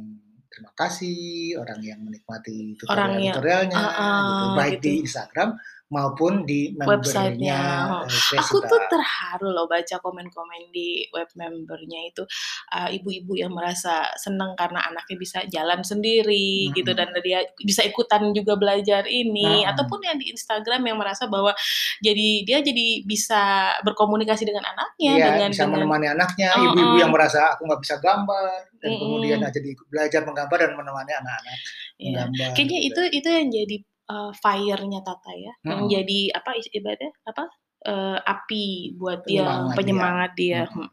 terima 0.46 0.70
kasih, 0.72 1.58
orang 1.58 1.82
yang 1.82 1.98
menikmati 2.00 2.78
Orang 2.86 3.18
yang- 3.18 3.34
tutorial-tutorialnya, 3.34 3.74
Ah, 3.74 3.82
ah, 3.82 4.22
gitu. 4.22 4.46
baik 4.54 4.72
gitu. 4.72 4.84
di 4.84 4.92
Instagram 5.02 5.48
maupun 5.86 6.42
di 6.42 6.74
Websitenya. 6.74 7.62
eh, 8.10 8.40
Aku 8.42 8.58
tuh 8.58 8.80
terharu 8.90 9.54
loh 9.54 9.70
baca 9.70 10.02
komen-komen 10.02 10.74
di 10.74 11.06
web 11.14 11.30
membernya 11.38 12.10
itu 12.10 12.26
uh, 12.74 12.90
ibu-ibu 12.90 13.38
yang 13.38 13.54
merasa 13.54 14.10
seneng 14.18 14.58
karena 14.58 14.82
anaknya 14.82 15.14
bisa 15.14 15.38
jalan 15.46 15.86
sendiri 15.86 16.74
gitu 16.74 16.90
Mm-mm. 16.90 16.98
dan 17.14 17.14
dia 17.22 17.46
bisa 17.62 17.86
ikutan 17.86 18.34
juga 18.34 18.58
belajar 18.58 19.06
ini 19.06 19.62
Mm-mm. 19.62 19.70
ataupun 19.70 20.02
yang 20.02 20.18
di 20.18 20.34
Instagram 20.34 20.82
yang 20.90 20.98
merasa 20.98 21.30
bahwa 21.30 21.54
jadi 22.02 22.42
dia 22.42 22.58
jadi 22.66 23.06
bisa 23.06 23.70
berkomunikasi 23.86 24.42
dengan 24.42 24.66
anaknya 24.66 25.12
Iya, 25.14 25.26
dengan 25.38 25.50
bisa 25.54 25.64
dengan 25.70 25.74
menemani 25.86 26.06
anaknya, 26.18 26.48
Oh, 26.58 26.64
ibu-ibu 26.66 26.94
oh. 26.94 27.00
yang 27.00 27.12
merasa 27.14 27.54
aku 27.54 27.62
nggak 27.62 27.82
bisa 27.86 27.96
gambar 28.02 28.58
dan 28.82 28.90
kemudian 28.98 29.38
nah, 29.38 29.50
jadi 29.54 29.70
belajar 29.86 30.20
menggambar 30.26 30.58
dan 30.66 30.72
menemani 30.74 31.12
anak-anak 31.14 31.54
ya. 31.54 32.06
menggambar. 32.10 32.48
Kayaknya 32.58 32.78
gitu. 32.82 33.00
itu 33.06 33.22
itu 33.22 33.28
yang 33.30 33.48
jadi 33.54 33.76
uh, 34.06 34.32
fire-nya 34.34 35.00
Tata 35.00 35.32
ya, 35.32 35.52
yang 35.62 35.84
Mm-mm. 35.84 35.92
jadi 35.92 36.18
apa 36.32 36.50
ibaratnya 36.72 37.10
apa 37.22 37.44
uh, 37.86 38.18
api 38.22 38.94
buat 38.94 39.22
dia 39.22 39.44
Penyemangat 39.44 39.70
dia. 39.70 39.76
penyemangat 39.76 40.30
dia. 40.34 40.60
Mm-mm. 40.66 40.86
Hmm. 40.86 40.90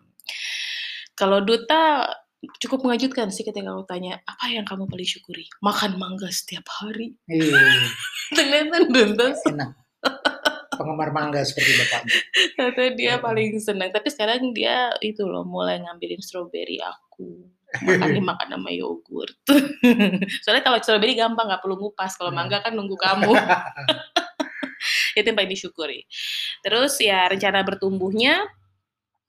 Kalau 1.13 1.39
Duta 1.39 2.10
cukup 2.60 2.84
mengejutkan 2.84 3.30
sih 3.30 3.41
ketika 3.41 3.71
aku 3.71 3.86
tanya 3.86 4.19
apa 4.23 4.52
yang 4.52 4.65
kamu 4.65 4.84
paling 4.86 5.08
syukuri 5.08 5.47
makan 5.62 5.95
mangga 5.95 6.28
setiap 6.28 6.67
hari 6.67 7.15
Iya, 7.26 7.56
ternyata 8.36 8.76
Duta 8.84 9.26
enak. 9.47 9.71
Penggemar 10.73 11.13
mangga 11.13 11.45
seperti 11.45 11.71
bapaknya. 11.78 12.17
ternyata 12.58 12.84
dia 12.97 13.13
paling 13.17 13.62
senang 13.62 13.93
tapi 13.93 14.10
sekarang 14.10 14.52
dia 14.52 14.89
itu 14.99 15.21
loh 15.23 15.45
mulai 15.45 15.78
ngambilin 15.80 16.17
stroberi 16.17 16.82
aku 16.82 17.45
makan 17.82 18.22
makan 18.30 18.48
sama 18.54 18.70
yogurt 18.70 19.34
soalnya 20.46 20.62
kalau 20.62 20.78
stroberi 20.78 21.18
gampang 21.18 21.50
nggak 21.50 21.62
perlu 21.66 21.82
ngupas 21.82 22.14
kalau 22.14 22.30
Hmm. 22.30 22.46
mangga 22.46 22.62
kan 22.62 22.78
nunggu 22.78 22.94
kamu 22.94 23.34
itu 25.16 25.24
yang 25.24 25.38
paling 25.38 25.54
disyukuri. 25.54 26.04
Terus 26.60 26.98
ya 27.00 27.30
rencana 27.30 27.62
bertumbuhnya 27.62 28.44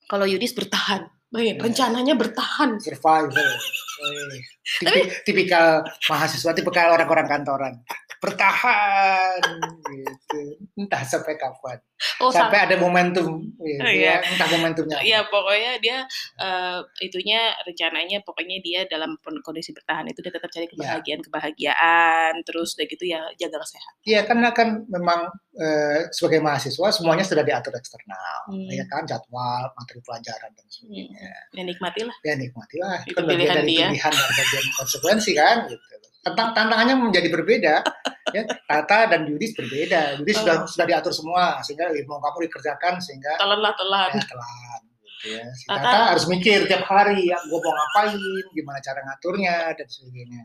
kalau 0.09 0.25
Yudis 0.25 0.51
bertahan. 0.51 1.07
Bayang, 1.29 1.59
Ya. 1.59 1.63
rencananya 1.67 2.15
bertahan. 2.15 2.79
Survival. 2.79 3.35
Eh, 3.35 4.39
tipi- 4.81 5.11
tipikal 5.27 5.83
mahasiswa, 6.07 6.55
tipikal 6.55 6.95
orang-orang 6.95 7.27
kantoran. 7.27 7.75
Bertahan 8.23 9.43
gitu. 9.85 10.44
Entah 10.75 11.03
sampai 11.03 11.35
kapan. 11.35 11.79
Oh, 12.19 12.29
sa- 12.29 12.51
sampai 12.51 12.67
ada 12.67 12.75
momentum 12.75 13.47
Oh, 13.55 13.67
iya. 13.87 14.19
ya. 14.19 14.27
Entah 14.27 14.51
momentumnya. 14.51 14.99
ya 15.01 15.23
pokoknya 15.25 15.79
dia 15.79 16.03
eh, 16.37 16.79
itunya 17.01 17.55
rencananya 17.63 18.19
pokoknya 18.21 18.59
dia 18.59 18.83
dalam 18.85 19.15
kondisi 19.41 19.71
bertahan 19.71 20.03
itu 20.05 20.19
dia 20.19 20.31
tetap 20.31 20.51
Ya. 20.51 20.55
cari 20.57 20.67
kebahagiaan-kebahagiaan 20.69 22.43
terus 22.43 22.75
udah 22.75 22.87
gitu 22.87 23.05
ya 23.05 23.23
jaga 23.37 23.59
kesehatan. 23.59 23.95
Iya 24.03 24.21
karena 24.25 24.49
kan 24.51 24.69
memang 24.87 25.31
eh, 25.55 26.11
sebagai 26.11 26.43
mahasiswa 26.43 26.89
semuanya 26.91 27.23
sudah 27.23 27.43
diatur 27.43 27.71
eksternal, 27.73 28.51
Hmm. 28.51 28.67
ya 28.67 28.83
kan 28.85 29.07
jadwal, 29.07 29.71
materi 29.71 30.03
pelajaran 30.03 30.51
dan 30.51 30.67
sebagainya. 30.67 31.31
Ya 31.53 31.63
nikmatilah. 31.63 32.17
Ya 32.21 32.35
nikmatilah, 32.35 33.07
itu 33.07 33.15
kan 33.15 33.23
bagian 33.23 33.39
pilihan 33.39 33.57
dari 33.57 33.71
dia. 33.71 33.87
pilihan 33.87 34.13
dan 34.13 34.31
bagian 34.35 34.67
konsekuensi 34.75 35.31
kan. 35.33 35.57
Gitu. 35.71 35.85
Tentang 36.21 36.49
tantangannya 36.53 36.95
menjadi 36.99 37.29
berbeda. 37.31 37.75
ya, 38.33 38.43
Tata 38.65 39.11
dan 39.11 39.27
Yudis 39.27 39.53
berbeda. 39.53 40.17
Yudis 40.17 40.41
sudah 40.41 40.57
Oh. 40.63 40.69
sudah 40.71 40.87
diatur 40.87 41.13
semua 41.13 41.59
sehingga 41.61 41.91
eh, 41.91 42.07
mau 42.07 42.17
kamu 42.19 42.49
dikerjakan 42.49 42.97
sehingga 42.97 43.37
Telan 43.37 43.61
lah 43.61 43.75
telan. 43.77 44.11
ya 44.15 44.25
telan. 44.25 44.81
Gitu 45.25 45.29
ya. 45.35 45.45
Si 45.53 45.65
Tata- 45.67 45.83
Tata 45.85 46.01
harus 46.13 46.25
mikir 46.29 46.59
tiap 46.65 46.85
hari 46.85 47.29
ya 47.29 47.39
gue 47.41 47.57
mau 47.57 47.73
ngapain, 47.73 48.17
gimana 48.53 48.79
cara 48.79 49.01
ngaturnya 49.03 49.55
dan 49.73 49.87
sebagainya. 49.89 50.43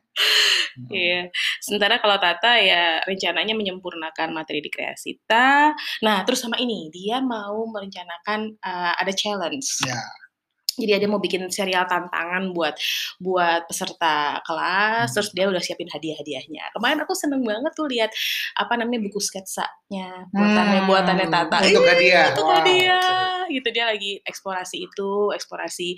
Hmm. 0.70 0.88
Iya. 0.88 1.22
Sementara 1.60 2.00
kalau 2.00 2.16
Tata 2.16 2.56
ya 2.56 3.04
rencananya 3.04 3.52
menyempurnakan 3.54 4.32
materi 4.32 4.64
di 4.64 4.72
Kreasita. 4.72 5.76
Nah, 6.00 6.18
terus 6.24 6.40
sama 6.40 6.56
ini 6.58 6.88
dia 6.90 7.20
mau 7.20 7.68
merencanakan 7.68 8.56
uh, 8.60 8.94
ada 8.96 9.12
challenge. 9.12 9.84
Ya. 9.84 10.00
Jadi 10.80 11.06
dia 11.06 11.10
mau 11.12 11.20
bikin 11.20 11.46
serial 11.52 11.86
tantangan 11.86 12.56
buat 12.56 12.76
buat 13.20 13.68
peserta 13.68 14.40
kelas, 14.44 15.12
Hmm. 15.12 15.16
terus 15.20 15.30
dia 15.36 15.46
udah 15.52 15.60
siapin 15.60 15.92
hadiah-hadiahnya. 15.92 16.72
Kemarin 16.76 17.00
aku 17.04 17.14
seneng 17.14 17.44
banget 17.44 17.72
tuh 17.76 17.88
lihat 17.92 18.12
apa 18.56 18.74
namanya 18.80 19.04
buku 19.06 19.20
sketsanya 19.20 20.28
buatannya 20.32 20.80
Hmm, 20.82 20.90
buatannya 20.90 21.28
Tata. 21.28 21.58
Untuk 21.62 21.84
Ih, 21.84 21.90
hadiah. 21.92 22.26
Untuk 22.32 22.46
Wow, 22.48 22.56
hadiah. 22.62 23.28
Gitu 23.50 23.68
dia 23.74 23.86
lagi 23.90 24.12
eksplorasi 24.24 24.78
itu, 24.86 25.34
eksplorasi 25.34 25.90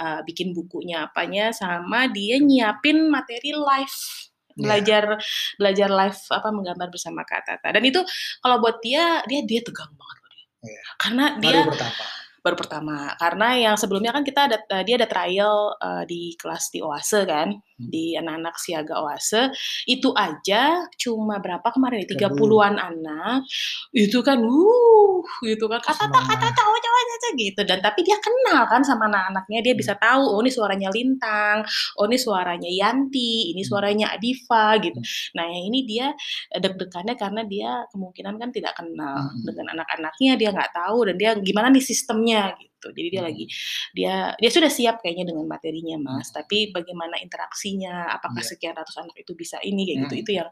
uh, 0.00 0.20
bikin 0.24 0.56
bukunya 0.56 1.04
apanya 1.06 1.52
sama 1.52 2.08
dia 2.08 2.40
nyiapin 2.40 3.08
materi 3.12 3.52
live 3.52 3.98
Iya. 4.54 4.62
belajar 4.70 5.02
belajar 5.58 5.88
live 5.90 6.20
apa 6.30 6.48
menggambar 6.54 6.86
bersama 6.86 7.26
Kak 7.26 7.42
Tata. 7.42 7.74
Dan 7.74 7.82
itu 7.82 7.98
kalau 8.38 8.62
buat 8.62 8.78
dia 8.78 9.18
dia 9.26 9.42
dia 9.42 9.58
tegang 9.66 9.90
banget 9.90 10.18
dia. 10.30 10.46
Iya. 10.70 10.82
Karena 10.94 11.24
dia 11.42 11.50
Baru 11.58 11.70
bertapa. 11.74 12.04
Baru 12.44 12.60
pertama 12.60 13.16
karena 13.16 13.48
yang 13.56 13.76
sebelumnya 13.80 14.12
kan 14.12 14.20
kita 14.20 14.40
ada 14.52 14.58
eh, 14.68 14.84
dia 14.84 15.00
ada 15.00 15.08
trial 15.08 15.72
eh, 15.80 16.04
di 16.04 16.22
kelas 16.36 16.68
di 16.68 16.84
Oase 16.84 17.24
kan. 17.24 17.56
Di 17.76 18.14
anak-anak 18.14 18.54
siaga 18.58 18.94
Oase. 19.02 19.50
Itu 19.86 20.14
aja 20.14 20.86
cuma 20.98 21.38
berapa 21.42 21.66
kemarin 21.74 22.04
ya? 22.06 22.30
Seribu. 22.30 22.46
30-an 22.46 22.74
anak. 22.78 23.38
Itu 23.94 24.22
kan 24.22 24.38
uh 24.42 25.20
gitu 25.44 25.66
kan. 25.66 25.80
Kata 25.82 26.06
kata 26.06 26.18
Semangat. 26.20 26.38
kata 26.38 26.48
cowok 26.54 26.78
cowoknya 26.84 27.28
gitu. 27.38 27.60
Dan 27.66 27.78
tapi 27.82 28.00
dia 28.06 28.18
kenal 28.20 28.62
kan 28.70 28.82
sama 28.84 29.06
anak-anaknya. 29.10 29.58
Dia 29.64 29.74
bisa 29.74 29.94
tahu 29.98 30.22
oh 30.22 30.40
ini 30.44 30.50
suaranya 30.52 30.88
Lintang 30.94 31.66
oh 31.98 32.06
ini 32.06 32.18
suaranya 32.20 32.70
Yanti 32.70 33.52
ini 33.54 33.62
Hmm. 33.64 33.70
suaranya 33.70 34.06
Adifa 34.14 34.76
gitu. 34.84 34.98
Hmm. 35.00 35.32
nah 35.40 35.44
yang 35.48 35.64
ini 35.72 35.80
dia 35.88 36.06
eh, 36.52 36.60
deg-degannya 36.60 37.14
karena 37.16 37.42
dia 37.48 37.70
kemungkinan 37.90 38.34
kan 38.40 38.50
tidak 38.54 38.76
kenal 38.78 39.18
Hmm. 39.24 39.42
dengan 39.46 39.66
anak-anaknya. 39.80 40.32
Dia 40.40 40.50
nggak 40.54 40.72
tahu 40.76 40.98
dan 41.10 41.14
dia 41.18 41.30
gimana 41.40 41.68
nih 41.72 41.84
sistemnya 41.84 42.52
gitu 42.60 42.73
jadi 42.92 43.08
dia 43.08 43.20
Hmm. 43.22 43.28
lagi 43.30 43.44
dia 43.94 44.14
dia 44.36 44.50
sudah 44.50 44.68
siap 44.68 45.00
kayaknya 45.00 45.32
dengan 45.32 45.46
materinya 45.48 45.96
mas 46.02 46.28
tapi 46.28 46.74
bagaimana 46.74 47.16
interaksinya 47.22 48.12
apakah 48.12 48.42
Iya. 48.42 48.50
sekian 48.52 48.74
ratus 48.74 48.96
anak 49.00 49.16
itu 49.16 49.32
bisa 49.32 49.56
ini 49.62 49.86
kayak 49.88 49.98
gitu 50.10 50.14
Hmm. 50.14 50.22
itu 50.26 50.30
yang 50.36 50.48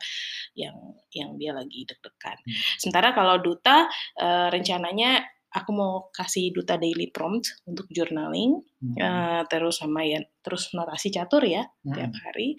yang 0.54 0.76
yang 1.12 1.30
dia 1.36 1.52
lagi 1.52 1.84
deg-degan 1.84 2.38
Hmm. 2.40 2.54
sementara 2.78 3.12
kalau 3.12 3.36
duta 3.42 3.90
eh, 4.16 4.48
rencananya 4.48 5.26
aku 5.52 5.70
mau 5.70 6.08
kasih 6.10 6.50
duta 6.50 6.74
daily 6.76 7.12
prompt 7.12 7.60
untuk 7.64 7.86
journaling 7.92 8.64
Hmm. 8.82 8.98
eh, 8.98 9.42
terus 9.46 9.78
sama 9.78 10.02
ya 10.02 10.18
terus 10.42 10.74
notasi 10.74 11.14
catur 11.14 11.46
ya 11.46 11.62
Hmm. 11.86 11.94
tiap 11.94 12.10
hari 12.26 12.58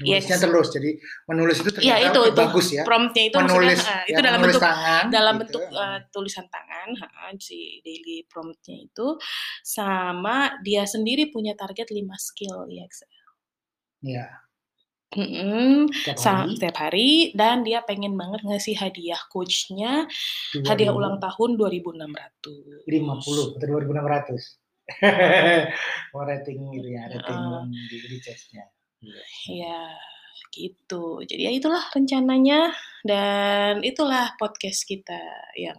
Nulisnya 0.00 0.38
Yes. 0.38 0.44
terus, 0.46 0.68
jadi 0.72 0.90
menulis 1.28 1.56
itu 1.60 1.68
Iya 1.84 1.98
ternyata 2.00 2.08
itu 2.08 2.20
itu 2.24 2.38
bagus 2.40 2.66
ya. 2.72 2.82
promptnya 2.88 3.24
itu 3.28 3.36
menulis, 3.36 3.76
maksudnya 3.76 3.92
eh, 3.92 4.00
ya, 4.00 4.08
itu 4.08 4.20
dalam 4.24 4.38
menulis 4.40 4.54
bentuk 4.56 4.64
tangan, 4.64 5.04
dalam 5.12 5.34
gitu. 5.34 5.42
bentuk 5.44 5.62
eh, 5.68 5.98
tulisan 6.08 6.46
tangan 6.48 6.88
heeh, 6.96 7.30
si 7.36 7.58
daily 7.84 8.16
prompt-nya 8.24 8.76
itu, 8.80 9.06
sama 9.60 10.36
dia 10.64 10.88
sendiri 10.88 11.28
punya 11.28 11.52
target 11.52 11.92
5 11.92 12.16
skill 12.16 12.64
EXL. 12.64 13.28
Iya. 14.00 14.26
Mhm, 15.08 15.88
Tiap 16.04 16.20
sa 16.20 16.44
hari? 16.44 16.52
setiap 16.52 16.76
hari 16.84 17.32
dan 17.32 17.64
dia 17.64 17.80
pengen 17.80 18.12
banget 18.12 18.44
ngasih 18.44 18.76
hadiah 18.76 19.16
coach-nya, 19.32 20.04
hadiah 20.68 20.92
ulang 20.92 21.16
2000? 21.16 21.24
tahun 21.24 21.50
2.600. 21.56 22.84
50 22.84 23.56
atau 23.56 23.66
2.600? 23.72 24.60
Oh 26.12 26.24
rating 26.24 26.60
gitu 26.76 26.88
ya, 26.92 27.08
rating 27.08 27.40
Heeh. 27.40 27.64
di 27.88 27.96
di 28.04 28.18
chat-nya. 28.20 28.68
Iya. 29.00 29.20
Iya, 29.48 29.80
gitu. 30.52 31.24
Jadi 31.24 31.40
ya 31.40 31.52
itulah 31.56 31.84
rencananya 31.88 32.76
dan 33.00 33.80
itulah 33.80 34.36
podcast 34.36 34.84
kita 34.84 35.16
yang 35.56 35.76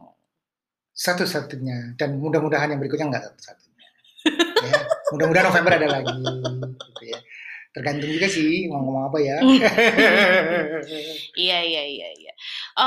Satu-satunya 0.90 1.96
dan 1.96 2.18
mudah-mudahan 2.18 2.74
yang 2.74 2.80
berikutnya 2.82 3.08
enggak 3.14 3.24
satu-satunya. 3.30 3.88
Ya, 4.60 4.80
mudah-mudahan 5.16 5.48
November 5.48 5.72
ada 5.80 5.88
lagi 6.02 6.12
ya. 6.12 6.99
Tergantung 7.70 8.10
juga 8.10 8.26
sih 8.26 8.66
mau 8.66 8.82
ngomong 8.82 9.06
apa 9.14 9.18
ya. 9.22 9.38
Iya 11.38 11.60
iya 11.62 11.84
iya 11.86 12.08
iya. 12.18 12.34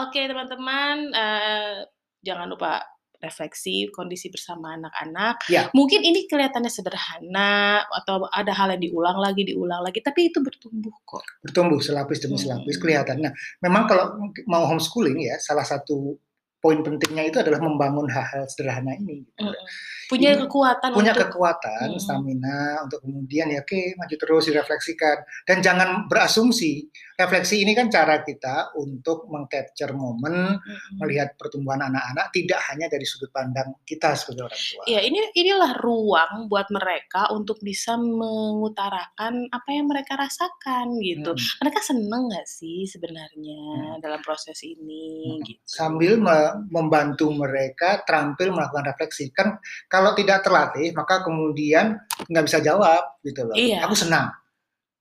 Oke 0.03 0.27
teman-teman, 0.27 1.13
eee, 1.15 1.87
jangan 2.23 2.51
lupa 2.51 2.83
refleksi 3.23 3.87
kondisi 3.95 4.27
bersama 4.35 4.75
anak-anak. 4.75 5.47
Ya. 5.47 5.71
Mungkin 5.71 6.03
ini 6.03 6.27
kelihatannya 6.27 6.67
sederhana 6.67 7.87
atau 7.87 8.27
ada 8.27 8.51
hal 8.51 8.75
yang 8.75 8.83
diulang 8.83 9.15
lagi 9.23 9.47
diulang 9.47 9.79
lagi, 9.87 10.03
tapi 10.03 10.35
itu 10.35 10.43
bertumbuh 10.43 10.91
kok. 11.07 11.23
Bertumbuh 11.47 11.79
selapis 11.79 12.19
demi 12.19 12.35
selapis 12.35 12.75
Mhm. 12.77 12.83
kelihatan. 12.83 13.17
Nah, 13.23 13.33
memang 13.63 13.87
kalau 13.87 14.19
mau 14.51 14.67
homeschooling 14.67 15.23
ya, 15.23 15.39
salah 15.39 15.63
satu 15.63 16.19
poin 16.63 16.79
pentingnya 16.79 17.27
itu 17.27 17.43
adalah 17.43 17.59
membangun 17.59 18.07
hal-hal 18.07 18.47
sederhana 18.47 18.95
ini 18.95 19.27
gitu. 19.27 19.51
Mhm. 19.51 19.67
Punya 20.07 20.31
Ini 20.37 20.45
kekuatan 20.47 20.91
punya 20.95 21.13
untuk 21.17 21.25
kekuatan, 21.27 21.89
mhm. 21.97 21.99
stamina 21.99 22.59
untuk 22.87 23.01
kemudian 23.03 23.51
ya 23.51 23.67
oke 23.67 23.83
maju 23.99 24.15
terus 24.15 24.45
direfleksikan 24.47 25.17
dan 25.43 25.59
jangan 25.59 25.89
berasumsi. 26.07 26.87
Refleksi 27.13 27.63
ini 27.63 27.73
kan 27.75 27.87
cara 27.87 28.23
kita 28.23 28.75
untuk 28.79 29.27
meng-capture 29.31 29.91
momen, 29.95 30.59
Mhm. 30.59 31.03
melihat 31.03 31.35
pertumbuhan 31.35 31.83
anak-anak 31.83 32.31
tidak 32.31 32.61
hanya 32.71 32.87
dari 32.87 33.07
sudut 33.07 33.31
pandang 33.35 33.75
kita 33.83 34.15
sebagai 34.15 34.51
orang 34.51 34.59
tua. 34.61 34.83
Iya, 34.87 35.01
ini 35.03 35.19
inilah 35.35 35.73
ruang 35.83 36.47
buat 36.47 36.71
mereka 36.71 37.31
untuk 37.35 37.59
bisa 37.59 37.95
mengutarakan 37.97 39.49
apa 39.49 39.69
yang 39.73 39.89
mereka 39.89 40.15
rasakan 40.15 41.01
gitu. 41.01 41.33
Mhm. 41.35 41.59
Mereka 41.63 41.79
seneng 41.83 42.23
nggak 42.31 42.47
sih 42.47 42.87
sebenarnya 42.87 43.63
Mhm. 43.97 44.05
dalam 44.05 44.21
proses 44.23 44.61
ini 44.63 45.41
Mhm. 45.41 45.45
gitu. 45.47 45.63
Sambil 45.65 46.21
me 46.21 46.52
membantu 46.69 47.33
mereka 47.33 48.03
terampil 48.05 48.53
melakukan 48.53 48.89
refleksi. 48.89 49.31
Kan 49.33 49.61
kalau 49.89 50.13
tidak 50.13 50.45
terlatih 50.45 50.93
maka 50.93 51.23
kemudian 51.25 52.01
nggak 52.29 52.45
bisa 52.47 52.59
jawab 52.61 53.21
gitu 53.25 53.47
loh. 53.47 53.57
Iya. 53.57 53.85
Aku 53.87 53.95
senang. 53.97 54.31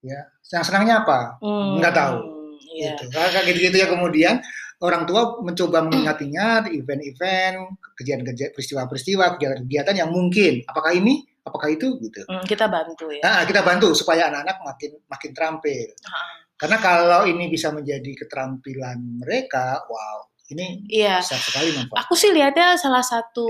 Ya, 0.01 0.33
yang 0.49 0.65
senangnya 0.65 1.05
apa? 1.05 1.37
Nggak 1.77 1.93
tahu. 1.93 2.17
Iya. 2.73 2.97
Gitu. 2.97 3.05
Kayak 3.13 3.45
gitu-gitu 3.51 3.77
ya 3.77 3.87
kemudian 3.91 4.35
orang 4.81 5.05
tua 5.05 5.37
mencoba 5.45 5.85
mengingat-ingat 5.85 6.73
event-event, 6.73 7.77
kejadian-kejadian, 8.01 8.51
peristiwa-peristiwa, 8.57 9.37
kegiatan-kegiatan 9.37 9.95
yang 9.95 10.09
mungkin. 10.09 10.65
Apakah 10.65 10.97
ini? 10.97 11.21
Apakah 11.45 11.69
itu? 11.73 12.01
Gitu. 12.01 12.25
Mmm, 12.25 12.45
kita 12.49 12.65
bantu 12.69 13.13
ya. 13.13 13.21
Nah, 13.21 13.41
kita 13.45 13.61
bantu 13.61 13.93
supaya 13.93 14.29
anak-anak 14.29 14.57
makin 14.65 14.91
makin 15.05 15.31
terampil. 15.33 15.89
Heeh. 15.93 16.41
Karena 16.57 16.77
kalau 16.77 17.25
ini 17.25 17.49
bisa 17.49 17.73
menjadi 17.73 18.13
keterampilan 18.13 19.25
mereka, 19.25 19.81
wow, 19.89 20.29
ini 20.53 20.83
Iya. 20.91 21.23
besar 21.23 21.39
sekali 21.39 21.69
manfaatnya. 21.75 22.01
Aku 22.07 22.13
sih 22.19 22.31
lihatnya 22.35 22.75
salah 22.79 23.03
satu, 23.05 23.47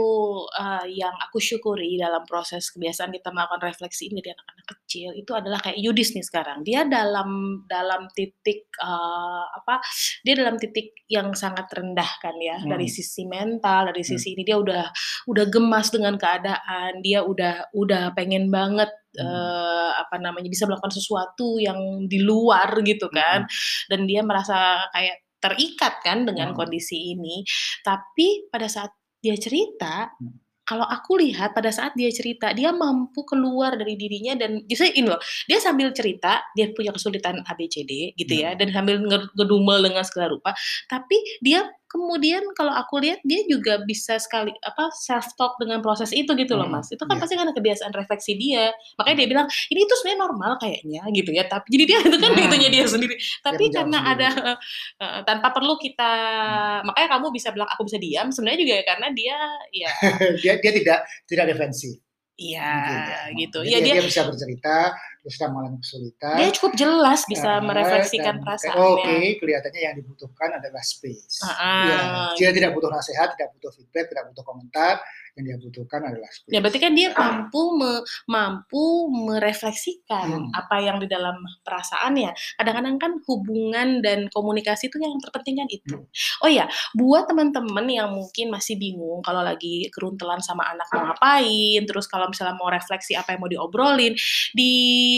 eee, 0.53 1.01
yang 1.01 1.13
aku 1.25 1.37
syukuri 1.41 1.97
dalam 1.97 2.21
proses 2.29 2.69
kebiasaan 2.73 3.09
kita 3.13 3.29
melakukan 3.33 3.61
refleksi 3.69 4.09
ini 4.13 4.21
dari 4.21 4.33
anak-anak 4.37 4.67
kecil, 4.77 5.09
itu 5.17 5.31
adalah 5.33 5.59
kayak 5.61 5.77
Yudis 5.81 6.13
nih 6.17 6.25
sekarang. 6.25 6.61
Dia 6.65 6.85
dalam 6.85 7.61
dalam 7.69 8.05
titik, 8.13 8.69
eee, 8.77 9.43
apa, 9.57 9.81
dia 10.25 10.33
dalam 10.37 10.55
titik 10.61 10.93
yang 11.09 11.33
sangat 11.37 11.65
rendah 11.73 12.09
kan 12.21 12.35
ya, 12.41 12.61
dari 12.65 12.85
Mhm. 12.89 12.93
sisi 12.93 13.23
mental, 13.29 13.89
dari 13.93 14.01
Hmm. 14.05 14.11
sisi 14.17 14.27
ini 14.37 14.43
dia 14.45 14.57
udah 14.61 14.85
udah 15.29 15.45
gemas 15.49 15.89
dengan 15.93 16.15
keadaan, 16.21 17.01
dia 17.01 17.21
udah 17.25 17.73
udah 17.73 18.13
pengen 18.17 18.49
banget, 18.53 18.89
Mhm. 19.17 19.21
eee, 19.25 19.89
apa 20.01 20.15
namanya, 20.21 20.49
bisa 20.51 20.65
melakukan 20.69 20.93
sesuatu 20.93 21.57
yang 21.61 21.77
di 22.09 22.21
luar 22.23 22.73
gitu 22.85 23.07
kan, 23.13 23.45
Mhm. 23.45 23.89
dan 23.91 23.99
dia 24.09 24.21
merasa 24.25 24.85
kayak 24.93 25.19
terikat 25.41 25.99
kan 26.05 26.23
dengan 26.23 26.53
Mhm. 26.53 26.57
kondisi 26.57 27.17
ini. 27.17 27.41
Tapi 27.81 28.47
pada 28.53 28.69
saat 28.69 28.93
dia 29.21 29.35
cerita, 29.37 30.13
Hmm. 30.17 30.37
kalau 30.61 30.85
aku 30.87 31.19
lihat 31.19 31.51
pada 31.51 31.67
saat 31.73 31.91
dia 31.99 32.07
cerita, 32.13 32.53
dia 32.55 32.71
mampu 32.71 33.27
keluar 33.27 33.75
dari 33.75 33.99
dirinya 33.99 34.39
dan 34.39 34.63
justru 34.69 34.87
ini 34.93 35.09
loh, 35.11 35.19
dia 35.49 35.59
sambil 35.59 35.91
cerita, 35.91 36.39
dia 36.55 36.71
punya 36.71 36.95
kesulitan 36.95 37.43
ABCD 37.43 38.15
gitu 38.15 38.33
ya, 38.39 38.55
Mhm. 38.55 38.57
dan 38.61 38.67
sambil 38.71 38.95
nge 39.03 39.19
ngedumel 39.35 39.83
dengan 39.83 40.03
segala 40.07 40.31
rupa, 40.31 40.55
tapi 40.87 41.17
dia 41.43 41.67
kemudian 41.91 42.39
kalau 42.55 42.71
aku 42.71 43.03
lihat 43.03 43.19
dia 43.27 43.43
juga 43.51 43.83
bisa 43.83 44.15
sekali 44.17 44.55
apa, 44.63 44.87
self 44.95 45.35
talk 45.35 45.59
dengan 45.59 45.83
proses 45.83 46.15
itu 46.15 46.31
gitu 46.39 46.55
loh 46.55 46.71
Mhm, 46.71 46.73
Mas. 46.79 46.87
Itu 46.95 47.03
kan 47.03 47.19
iya. 47.19 47.21
pasti 47.21 47.35
karena 47.35 47.51
kebiasaan 47.51 47.91
refleksi 47.91 48.33
dia. 48.39 48.71
Makanya 48.95 49.17
dia 49.19 49.29
bilang, 49.29 49.47
"Ini 49.67 49.79
tuh 49.85 49.97
sebenarnya 49.99 50.19
normal 50.23 50.51
kayaknya," 50.63 51.01
gitu 51.11 51.31
ya, 51.35 51.43
tapi 51.51 51.67
jadi 51.75 51.83
dia 51.91 51.99
itu 52.07 52.17
kan 52.17 52.31
Hmm. 52.31 52.45
itunya 52.47 52.69
dia 52.71 52.83
sendiri. 52.87 53.15
Dia 53.19 53.43
Tapi 53.43 53.63
menjawab 53.67 53.75
karena 53.83 53.99
ada 54.07 54.27
sendiri. 54.31 54.47
heeh 54.47 54.57
heeh, 55.03 55.21
tanpa 55.27 55.47
perlu 55.51 55.73
kita 55.75 56.11
Hmm. 56.11 56.87
makanya 56.87 57.09
kamu 57.19 57.27
bisa 57.35 57.49
bilang, 57.51 57.69
"Aku 57.75 57.83
bisa 57.83 57.97
diam," 57.99 58.27
sebenarnya 58.31 58.59
juga 58.63 58.73
ya 58.79 58.83
karena 58.87 59.07
dia 59.11 59.35
ya 59.75 59.89
Dia 60.43 60.53
dia 60.63 60.71
tidak 60.71 60.99
tidak 61.27 61.45
defensif. 61.51 61.99
Iya, 62.41 62.73
ya. 63.05 63.19
gitu. 63.37 63.59
Iya 63.61 63.77
dia, 63.85 63.85
dia 63.85 63.93
dia 64.01 64.03
bisa 64.09 64.21
bercerita, 64.25 64.75
dia 65.21 65.29
sedang 65.29 65.53
mengalami 65.53 65.77
kesulitan. 65.77 66.33
dia 66.33 66.49
cukup 66.49 66.73
jelas 66.73 67.19
bisa 67.29 67.49
Heeh, 67.57 67.61
merefleksikan 67.61 68.41
dan 68.41 68.43
perasaannya. 68.43 68.81
oke, 68.81 69.17
kelihatannya 69.37 69.81
yang 69.85 69.95
dibutuhkan 70.01 70.49
adalah 70.57 70.81
space. 70.81 71.45
Heeh. 71.45 71.85
Iya, 71.85 71.99
dia 72.41 72.49
tidak 72.57 72.71
butuh 72.73 72.89
nasihat, 72.89 73.29
tidak 73.37 73.53
butuh 73.53 73.69
feedback, 73.77 74.09
tidak 74.09 74.23
butuh 74.33 74.41
komentar, 74.41 74.97
yang 75.37 75.43
dia 75.45 75.57
butuhkan 75.61 76.01
adalah 76.09 76.25
space. 76.33 76.51
Ya 76.51 76.59
berarti 76.59 76.79
kan 76.81 76.91
dia 76.97 77.09
mampu 77.13 77.61
me 77.77 78.01
mampu 78.25 78.83
merefleksikan 79.13 80.27
Hmm. 80.31 80.49
apa 80.53 80.75
yang 80.81 80.97
di 80.97 81.07
dalam 81.07 81.37
perasaannya. 81.61 82.33
Kadang-kadang 82.57 82.95
kan 82.97 83.11
hubungan 83.29 84.01
dan 84.01 84.25
komunikasi 84.29 84.89
itu 84.89 84.97
yang 84.97 85.13
terpenting 85.21 85.61
kan 85.61 85.67
itu. 85.69 85.97
Hmm. 86.01 86.43
Oh 86.43 86.49
iya, 86.49 86.65
buat 86.97 87.29
teman-teman 87.29 87.85
yang 87.87 88.09
mungkin 88.09 88.49
masih 88.49 88.75
bingung 88.75 89.21
kalau 89.21 89.45
lagi 89.45 89.85
keruntelan 89.93 90.41
sama 90.41 90.65
anak 90.67 90.89
mau 90.91 91.13
ngapain, 91.13 91.81
terus 91.85 92.09
kalau 92.09 92.25
misalnya 92.27 92.57
mau 92.57 92.73
refleksi 92.73 93.13
apa 93.13 93.37
yang 93.37 93.39
mau 93.45 93.51
diobrolin, 93.51 94.13
di 94.51 94.73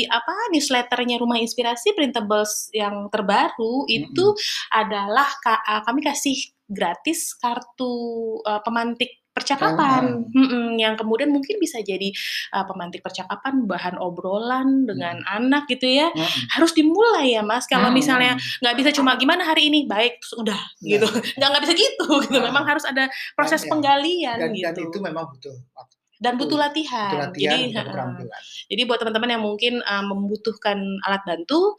apa, 0.10 0.34
newsletter-nya 0.54 1.18
Rumah 1.22 1.40
Inspirasi 1.42 1.94
Printables 1.98 2.70
yang 2.74 3.08
terbaru 3.14 3.86
itu 3.90 4.26
adalah 4.74 5.30
ka 5.44 5.62
eee, 5.64 5.82
kami 5.88 6.00
kasih 6.06 6.38
gratis 6.70 7.36
kartu, 7.38 7.94
eee, 8.46 8.62
pemantik 8.66 9.12
percakapan, 9.34 10.30
mhm, 10.30 10.78
yang 10.78 10.94
kemudian 10.94 11.34
mungkin 11.34 11.58
bisa 11.58 11.82
jadi, 11.82 12.14
eee, 12.54 12.66
pemantik 12.70 13.02
percakapan, 13.02 13.66
bahan 13.66 13.98
obrolan 13.98 14.86
dengan 14.86 15.26
anak 15.26 15.66
gitu 15.74 15.90
ya. 15.90 16.14
Mhm. 16.14 16.54
Harus 16.54 16.72
dimulai 16.78 17.34
ya 17.34 17.42
Mas, 17.42 17.66
kalau 17.66 17.90
Mhm. 17.90 17.98
misalnya 17.98 18.34
nggak 18.62 18.76
bisa 18.78 18.90
cuma, 18.94 19.18
"Gimana 19.18 19.42
hari 19.50 19.74
ini?" 19.74 19.90
"Baik," 19.90 20.22
terus 20.22 20.38
udah 20.38 20.62
Iya. 20.86 21.02
gitu. 21.02 21.08
Nggak 21.42 21.50
nggak 21.50 21.64
bisa 21.66 21.74
gitu 21.82 22.08
gitu, 22.30 22.38
Heeh. 22.38 22.46
memang 22.46 22.64
harus 22.70 22.86
ada 22.86 23.10
proses 23.34 23.66
Dan 23.66 23.68
ya, 23.68 23.72
penggalian 23.74 24.38
dan, 24.38 24.50
gitu. 24.54 24.66
dan 24.70 24.76
itu 24.94 24.98
memang 25.02 25.26
butuh 25.34 25.56
waktu, 25.74 25.96
Dan 26.24 26.40
butuh 26.40 26.56
butuh 26.56 26.58
latihan. 26.72 27.14
latihan, 27.20 27.36
Jadi 27.36 27.58
butuh 27.68 27.76
heeh. 27.76 27.86
keterampilan. 27.92 28.42
Jadi 28.72 28.82
buat 28.88 29.00
teman-teman 29.04 29.30
yang 29.36 29.44
mungkin, 29.44 29.74
eee, 29.84 30.04
membutuhkan 30.08 30.78
alat 31.04 31.22
bantu, 31.28 31.76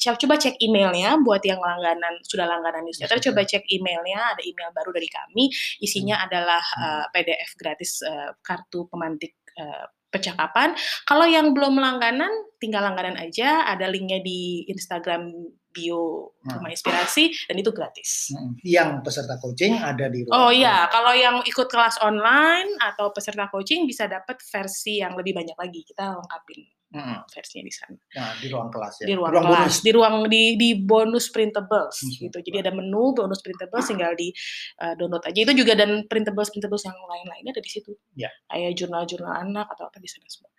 co 0.00 0.10
coba 0.16 0.34
cek 0.40 0.56
email-nya 0.64 1.20
buat 1.20 1.42
yang 1.44 1.60
langganan 1.60 2.14
sudah 2.24 2.46
langganan 2.48 2.82
newsletter, 2.88 3.20
Newsletter. 3.20 3.30
coba 3.36 3.40
cek 3.44 3.64
email-nya, 3.68 4.18
ada 4.36 4.42
email 4.42 4.70
baru 4.72 4.90
dari 4.96 5.08
kami, 5.12 5.44
isinya 5.84 6.24
adalah, 6.24 6.62
eee, 6.80 7.04
PDF 7.12 7.50
gratis, 7.60 8.00
eee, 8.02 8.30
kartu 8.40 8.88
pemantik, 8.88 9.36
eee, 9.60 9.86
percakapan. 10.10 10.74
Kalau 11.06 11.22
yang 11.22 11.54
belum 11.54 11.78
langganan, 11.78 12.32
tinggal 12.58 12.82
langganan 12.82 13.14
aja, 13.20 13.62
ada 13.70 13.86
linknya 13.86 14.18
di 14.24 14.66
Instagram 14.66 15.30
bio 15.70 16.34
Nah. 16.40 16.56
Rumah 16.56 16.72
Inspirasi 16.72 17.52
dan 17.52 17.56
itu 17.60 17.68
gratis. 17.68 18.32
Mhm. 18.32 18.64
Yang 18.64 18.90
peserta 19.04 19.36
coaching 19.36 19.76
ada 19.76 20.08
di 20.08 20.24
ruang 20.24 20.32
Oh 20.32 20.48
iya, 20.48 20.88
kalau 20.88 21.12
yang 21.12 21.44
ikut 21.44 21.68
kelas 21.68 22.00
online 22.00 22.80
atau 22.80 23.12
peserta 23.12 23.44
coaching 23.52 23.84
bisa 23.84 24.08
dapat 24.08 24.40
versi 24.40 25.04
yang 25.04 25.12
lebih 25.20 25.36
banyak 25.36 25.52
lagi, 25.60 25.84
kita 25.84 26.16
lengkapin 26.16 26.64
Mhm. 26.90 27.22
versinya 27.30 27.64
di 27.64 27.74
sana. 27.74 27.96
Nah, 28.18 28.30
di 28.42 28.46
ruang 28.50 28.66
kelas 28.66 28.94
ya. 28.98 29.06
Di 29.06 29.14
ruang 29.14 29.30
ruang 29.30 29.46
kelas, 29.46 29.62
bonus. 29.62 29.76
di 29.86 29.90
ruang 29.94 30.14
di 30.26 30.42
di 30.58 30.70
bonus 30.74 31.30
printables 31.30 31.96
Hmm, 32.02 32.18
gitu. 32.26 32.38
Jadi 32.42 32.56
ada 32.66 32.72
menu 32.74 33.14
bonus 33.14 33.38
printables 33.46 33.86
tinggal 33.86 34.12
di 34.18 34.34
eee, 34.82 34.94
download 34.98 35.22
aja. 35.22 35.38
Itu 35.38 35.54
juga 35.54 35.78
dan 35.78 36.02
printables-printables 36.10 36.82
yang 36.82 36.98
lain-lainnya 36.98 37.54
ada 37.54 37.62
di 37.62 37.70
situ. 37.70 37.94
Ya. 38.18 38.26
Kayak 38.50 38.74
jurnal-jurnal 38.74 39.34
anak 39.38 39.70
atau 39.70 39.86
apa 39.86 40.02
di 40.02 40.10
sana 40.10 40.26
semua. 40.26 40.50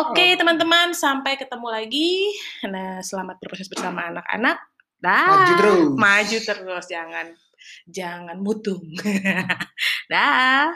Oke, 0.00 0.16
Oke. 0.16 0.26
teman-teman, 0.40 0.96
sampai 0.96 1.36
ketemu 1.36 1.68
lagi. 1.68 2.32
Nah, 2.64 3.04
selamat 3.04 3.36
berproses 3.36 3.68
bersama 3.68 4.08
anak-anak. 4.08 4.56
Dah. 4.96 5.28
Maju 5.28 5.52
terus. 5.60 5.92
Maju 5.92 6.38
terus, 6.40 6.84
jangan 6.88 7.26
jangan 7.84 8.36
mutung. 8.40 8.80
Dah. 10.12 10.72